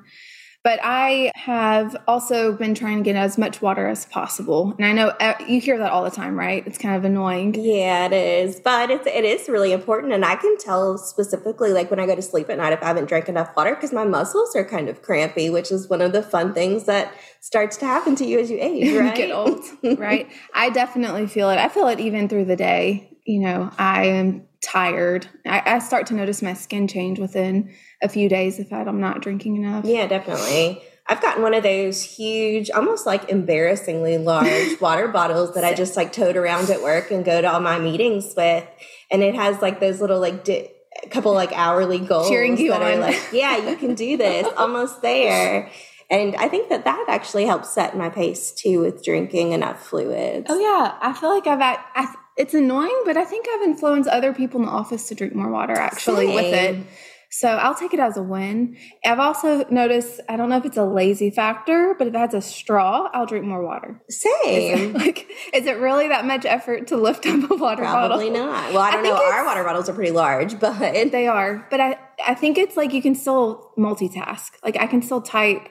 But 0.63 0.79
I 0.83 1.31
have 1.33 1.95
also 2.07 2.53
been 2.53 2.75
trying 2.75 2.97
to 2.97 3.03
get 3.03 3.15
as 3.15 3.35
much 3.35 3.63
water 3.63 3.87
as 3.87 4.05
possible. 4.05 4.75
And 4.77 4.85
I 4.85 4.93
know 4.93 5.07
uh, 5.07 5.33
you 5.47 5.59
hear 5.59 5.79
that 5.79 5.91
all 5.91 6.03
the 6.03 6.11
time, 6.11 6.37
right? 6.37 6.65
It's 6.67 6.77
kind 6.77 6.95
of 6.95 7.03
annoying. 7.03 7.55
Yeah, 7.55 8.05
it 8.05 8.13
is. 8.13 8.59
But 8.59 8.91
it's, 8.91 9.07
it 9.07 9.25
is 9.25 9.49
really 9.49 9.71
important. 9.71 10.13
And 10.13 10.23
I 10.23 10.35
can 10.35 10.55
tell 10.59 10.99
specifically, 10.99 11.73
like 11.73 11.89
when 11.89 11.99
I 11.99 12.05
go 12.05 12.15
to 12.15 12.21
sleep 12.21 12.47
at 12.51 12.59
night, 12.59 12.73
if 12.73 12.83
I 12.83 12.87
haven't 12.87 13.05
drank 13.09 13.27
enough 13.27 13.55
water, 13.55 13.73
because 13.73 13.91
my 13.91 14.05
muscles 14.05 14.55
are 14.55 14.63
kind 14.63 14.87
of 14.87 15.01
crampy, 15.01 15.49
which 15.49 15.71
is 15.71 15.89
one 15.89 16.01
of 16.01 16.11
the 16.11 16.21
fun 16.21 16.53
things 16.53 16.83
that 16.83 17.11
starts 17.39 17.77
to 17.77 17.85
happen 17.85 18.15
to 18.17 18.25
you 18.25 18.39
as 18.39 18.51
you 18.51 18.59
age, 18.61 18.95
right? 18.95 19.15
get 19.15 19.31
old, 19.31 19.63
right? 19.83 20.29
I 20.53 20.69
definitely 20.69 21.25
feel 21.25 21.49
it. 21.49 21.57
I 21.57 21.69
feel 21.69 21.87
it 21.87 21.99
even 21.99 22.29
through 22.29 22.45
the 22.45 22.55
day. 22.55 23.10
You 23.25 23.39
know, 23.41 23.71
I 23.77 24.05
am 24.05 24.47
tired. 24.63 25.27
I, 25.45 25.61
I 25.65 25.79
start 25.79 26.07
to 26.07 26.13
notice 26.13 26.41
my 26.41 26.53
skin 26.53 26.87
change 26.87 27.19
within 27.19 27.73
a 28.01 28.09
few 28.09 28.29
days 28.29 28.59
if 28.59 28.71
I'm 28.71 28.99
not 28.99 29.21
drinking 29.21 29.57
enough. 29.57 29.85
Yeah, 29.85 30.07
definitely. 30.07 30.81
I've 31.07 31.21
gotten 31.21 31.43
one 31.43 31.53
of 31.53 31.63
those 31.63 32.01
huge, 32.01 32.69
almost 32.71 33.05
like 33.05 33.29
embarrassingly 33.29 34.17
large 34.17 34.79
water 34.81 35.07
bottles 35.07 35.53
that 35.55 35.63
I 35.63 35.73
just 35.73 35.97
like 35.97 36.13
tote 36.13 36.37
around 36.37 36.69
at 36.69 36.81
work 36.81 37.11
and 37.11 37.25
go 37.25 37.41
to 37.41 37.51
all 37.51 37.59
my 37.59 37.79
meetings 37.79 38.33
with. 38.37 38.65
And 39.09 39.23
it 39.23 39.35
has 39.35 39.61
like 39.61 39.79
those 39.79 39.99
little 39.99 40.19
like 40.19 40.43
di- 40.43 40.69
couple 41.09 41.33
like 41.33 41.51
hourly 41.53 41.99
goals 41.99 42.29
cheering 42.29 42.57
you 42.57 42.69
that 42.69 42.81
on. 42.81 42.93
are 42.93 42.97
like, 42.97 43.19
yeah, 43.33 43.69
you 43.69 43.75
can 43.75 43.95
do 43.95 44.15
this, 44.15 44.47
almost 44.57 45.01
there. 45.01 45.69
And 46.09 46.35
I 46.35 46.49
think 46.49 46.69
that 46.69 46.83
that 46.85 47.05
actually 47.07 47.45
helps 47.45 47.73
set 47.73 47.97
my 47.97 48.09
pace 48.09 48.51
too 48.51 48.79
with 48.79 49.03
drinking 49.03 49.53
enough 49.53 49.85
fluids. 49.85 50.47
Oh 50.49 50.59
yeah, 50.59 50.97
I 51.01 51.13
feel 51.13 51.29
like 51.29 51.47
I've 51.47 51.61
I, 51.61 52.15
it's 52.37 52.53
annoying, 52.53 53.01
but 53.05 53.17
I 53.17 53.25
think 53.25 53.45
I've 53.53 53.63
influenced 53.63 54.09
other 54.09 54.33
people 54.33 54.59
in 54.61 54.65
the 54.65 54.71
office 54.71 55.07
to 55.09 55.15
drink 55.15 55.35
more 55.35 55.51
water 55.51 55.73
actually 55.73 56.27
Same. 56.27 56.35
with 56.35 56.53
it. 56.53 56.85
So 57.33 57.47
I'll 57.47 57.75
take 57.75 57.93
it 57.93 57.99
as 58.01 58.17
a 58.17 58.21
win. 58.21 58.75
I've 59.05 59.19
also 59.19 59.65
noticed, 59.69 60.19
I 60.27 60.35
don't 60.35 60.49
know 60.49 60.57
if 60.57 60.65
it's 60.65 60.75
a 60.75 60.83
lazy 60.83 61.29
factor, 61.29 61.95
but 61.97 62.07
if 62.07 62.13
it 62.13 62.17
has 62.17 62.33
a 62.33 62.41
straw, 62.41 63.09
I'll 63.13 63.25
drink 63.25 63.45
more 63.45 63.63
water. 63.63 64.01
Same. 64.09 64.33
Is 64.43 64.93
like, 64.93 65.29
is 65.53 65.65
it 65.65 65.77
really 65.77 66.09
that 66.09 66.25
much 66.25 66.45
effort 66.45 66.87
to 66.87 66.97
lift 66.97 67.25
up 67.25 67.49
a 67.49 67.55
water 67.55 67.83
Probably 67.83 67.85
bottle? 67.85 68.17
Probably 68.17 68.29
not. 68.31 68.73
Well, 68.73 68.81
I 68.81 68.91
don't 68.91 69.05
I 69.05 69.09
know. 69.09 69.15
Our 69.15 69.45
water 69.45 69.63
bottles 69.63 69.87
are 69.87 69.93
pretty 69.93 70.11
large, 70.11 70.59
but 70.59 70.77
they 70.79 71.27
are. 71.27 71.65
But 71.71 71.79
I, 71.79 71.99
I 72.27 72.33
think 72.33 72.57
it's 72.57 72.75
like 72.75 72.91
you 72.91 73.01
can 73.01 73.15
still 73.15 73.71
multitask. 73.77 74.49
Like 74.61 74.75
I 74.77 74.87
can 74.87 75.01
still 75.01 75.21
type 75.21 75.69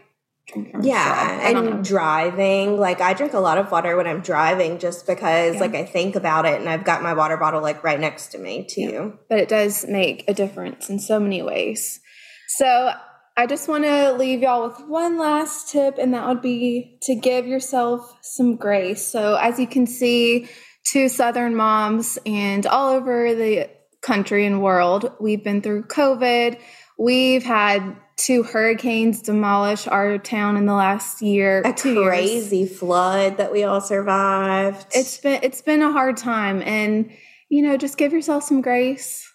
yeah, 0.80 1.48
and 1.48 1.84
driving. 1.84 2.76
Like 2.78 3.00
I 3.00 3.14
drink 3.14 3.32
a 3.32 3.40
lot 3.40 3.58
of 3.58 3.70
water 3.70 3.96
when 3.96 4.06
I'm 4.06 4.20
driving, 4.20 4.78
just 4.78 5.06
because 5.06 5.54
yeah. 5.54 5.60
like 5.60 5.74
I 5.74 5.84
think 5.84 6.16
about 6.16 6.46
it, 6.46 6.60
and 6.60 6.68
I've 6.68 6.84
got 6.84 7.02
my 7.02 7.14
water 7.14 7.36
bottle 7.36 7.62
like 7.62 7.84
right 7.84 7.98
next 7.98 8.28
to 8.28 8.38
me 8.38 8.66
too. 8.68 8.80
Yeah. 8.80 9.10
But 9.28 9.38
it 9.38 9.48
does 9.48 9.86
make 9.86 10.24
a 10.28 10.34
difference 10.34 10.90
in 10.90 10.98
so 10.98 11.20
many 11.20 11.42
ways. 11.42 12.00
So 12.48 12.92
I 13.36 13.46
just 13.46 13.68
want 13.68 13.84
to 13.84 14.12
leave 14.12 14.42
y'all 14.42 14.68
with 14.68 14.86
one 14.86 15.18
last 15.18 15.70
tip, 15.70 15.96
and 15.98 16.12
that 16.14 16.28
would 16.28 16.42
be 16.42 16.98
to 17.02 17.14
give 17.14 17.46
yourself 17.46 18.18
some 18.22 18.56
grace. 18.56 19.06
So 19.06 19.36
as 19.36 19.58
you 19.58 19.66
can 19.66 19.86
see, 19.86 20.48
two 20.84 21.08
Southern 21.08 21.54
moms 21.54 22.18
and 22.26 22.66
all 22.66 22.90
over 22.90 23.34
the 23.34 23.70
country 24.02 24.46
and 24.46 24.62
world, 24.62 25.12
we've 25.20 25.44
been 25.44 25.62
through 25.62 25.84
COVID. 25.84 26.58
We've 27.00 27.42
had 27.42 27.96
two 28.18 28.42
hurricanes 28.42 29.22
demolish 29.22 29.86
our 29.86 30.18
town 30.18 30.58
in 30.58 30.66
the 30.66 30.74
last 30.74 31.22
year. 31.22 31.62
A 31.64 31.72
crazy 31.72 32.58
years. 32.58 32.78
flood 32.78 33.38
that 33.38 33.50
we 33.50 33.64
all 33.64 33.80
survived. 33.80 34.86
It's 34.94 35.16
been 35.16 35.40
it's 35.42 35.62
been 35.62 35.80
a 35.80 35.90
hard 35.90 36.18
time 36.18 36.60
and 36.60 37.10
you 37.48 37.62
know, 37.62 37.78
just 37.78 37.96
give 37.96 38.12
yourself 38.12 38.44
some 38.44 38.60
grace. 38.60 39.26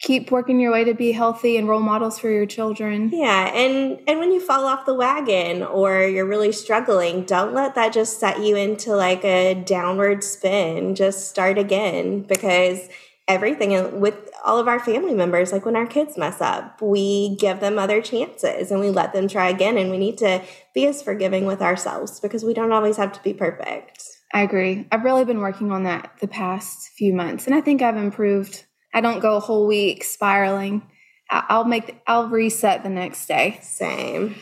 Keep 0.00 0.30
working 0.30 0.60
your 0.60 0.70
way 0.70 0.84
to 0.84 0.92
be 0.92 1.12
healthy 1.12 1.56
and 1.56 1.66
role 1.66 1.80
models 1.80 2.18
for 2.18 2.28
your 2.28 2.44
children. 2.44 3.08
Yeah, 3.10 3.46
and 3.54 3.98
and 4.06 4.18
when 4.18 4.30
you 4.30 4.40
fall 4.40 4.66
off 4.66 4.84
the 4.84 4.92
wagon 4.92 5.62
or 5.62 6.02
you're 6.02 6.26
really 6.26 6.52
struggling, 6.52 7.24
don't 7.24 7.54
let 7.54 7.74
that 7.76 7.94
just 7.94 8.20
set 8.20 8.40
you 8.40 8.54
into 8.54 8.94
like 8.94 9.24
a 9.24 9.54
downward 9.54 10.22
spin. 10.22 10.94
Just 10.94 11.30
start 11.30 11.56
again 11.56 12.20
because 12.20 12.86
everything 13.26 13.72
and 13.74 14.00
with 14.00 14.30
all 14.44 14.58
of 14.58 14.68
our 14.68 14.78
family 14.78 15.14
members 15.14 15.50
like 15.50 15.64
when 15.64 15.76
our 15.76 15.86
kids 15.86 16.18
mess 16.18 16.42
up 16.42 16.80
we 16.82 17.36
give 17.36 17.60
them 17.60 17.78
other 17.78 18.02
chances 18.02 18.70
and 18.70 18.80
we 18.80 18.90
let 18.90 19.14
them 19.14 19.26
try 19.26 19.48
again 19.48 19.78
and 19.78 19.90
we 19.90 19.96
need 19.96 20.18
to 20.18 20.42
be 20.74 20.86
as 20.86 21.02
forgiving 21.02 21.46
with 21.46 21.62
ourselves 21.62 22.20
because 22.20 22.44
we 22.44 22.52
don't 22.52 22.72
always 22.72 22.98
have 22.98 23.12
to 23.12 23.22
be 23.22 23.32
perfect. 23.32 24.02
I 24.34 24.42
agree. 24.42 24.86
I've 24.92 25.04
really 25.04 25.24
been 25.24 25.38
working 25.40 25.72
on 25.72 25.84
that 25.84 26.12
the 26.20 26.28
past 26.28 26.90
few 26.98 27.14
months 27.14 27.46
and 27.46 27.54
i 27.54 27.60
think 27.60 27.80
i've 27.80 27.96
improved. 27.96 28.64
I 28.92 29.00
don't 29.00 29.20
go 29.20 29.36
a 29.36 29.40
whole 29.40 29.66
week 29.66 30.04
spiraling. 30.04 30.82
I'll 31.30 31.64
make 31.64 32.00
i'll 32.06 32.28
reset 32.28 32.82
the 32.82 32.90
next 32.90 33.26
day. 33.26 33.58
Same 33.62 34.36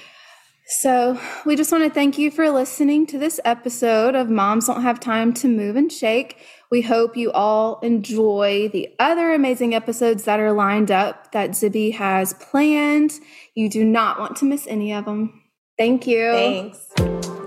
so, 0.66 1.20
we 1.44 1.56
just 1.56 1.72
want 1.72 1.84
to 1.84 1.90
thank 1.90 2.18
you 2.18 2.30
for 2.30 2.50
listening 2.50 3.06
to 3.08 3.18
this 3.18 3.40
episode 3.44 4.14
of 4.14 4.30
Moms 4.30 4.66
Don't 4.66 4.82
Have 4.82 5.00
Time 5.00 5.32
to 5.34 5.48
Move 5.48 5.76
and 5.76 5.90
Shake. 5.90 6.38
We 6.70 6.82
hope 6.82 7.16
you 7.16 7.30
all 7.32 7.80
enjoy 7.80 8.70
the 8.72 8.88
other 8.98 9.34
amazing 9.34 9.74
episodes 9.74 10.24
that 10.24 10.40
are 10.40 10.52
lined 10.52 10.90
up 10.90 11.32
that 11.32 11.50
Zibby 11.50 11.92
has 11.94 12.32
planned. 12.34 13.12
You 13.54 13.68
do 13.68 13.84
not 13.84 14.18
want 14.18 14.36
to 14.36 14.44
miss 14.44 14.66
any 14.66 14.92
of 14.92 15.04
them. 15.04 15.42
Thank 15.76 16.06
you. 16.06 16.32
Thanks. 16.32 16.78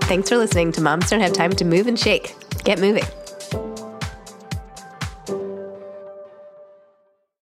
Thanks 0.02 0.28
for 0.28 0.36
listening 0.36 0.70
to 0.72 0.80
Moms 0.80 1.10
Don't 1.10 1.20
Have 1.20 1.32
Time 1.32 1.52
to 1.52 1.64
Move 1.64 1.86
and 1.86 1.98
Shake. 1.98 2.34
Get 2.64 2.80
moving. 2.80 3.04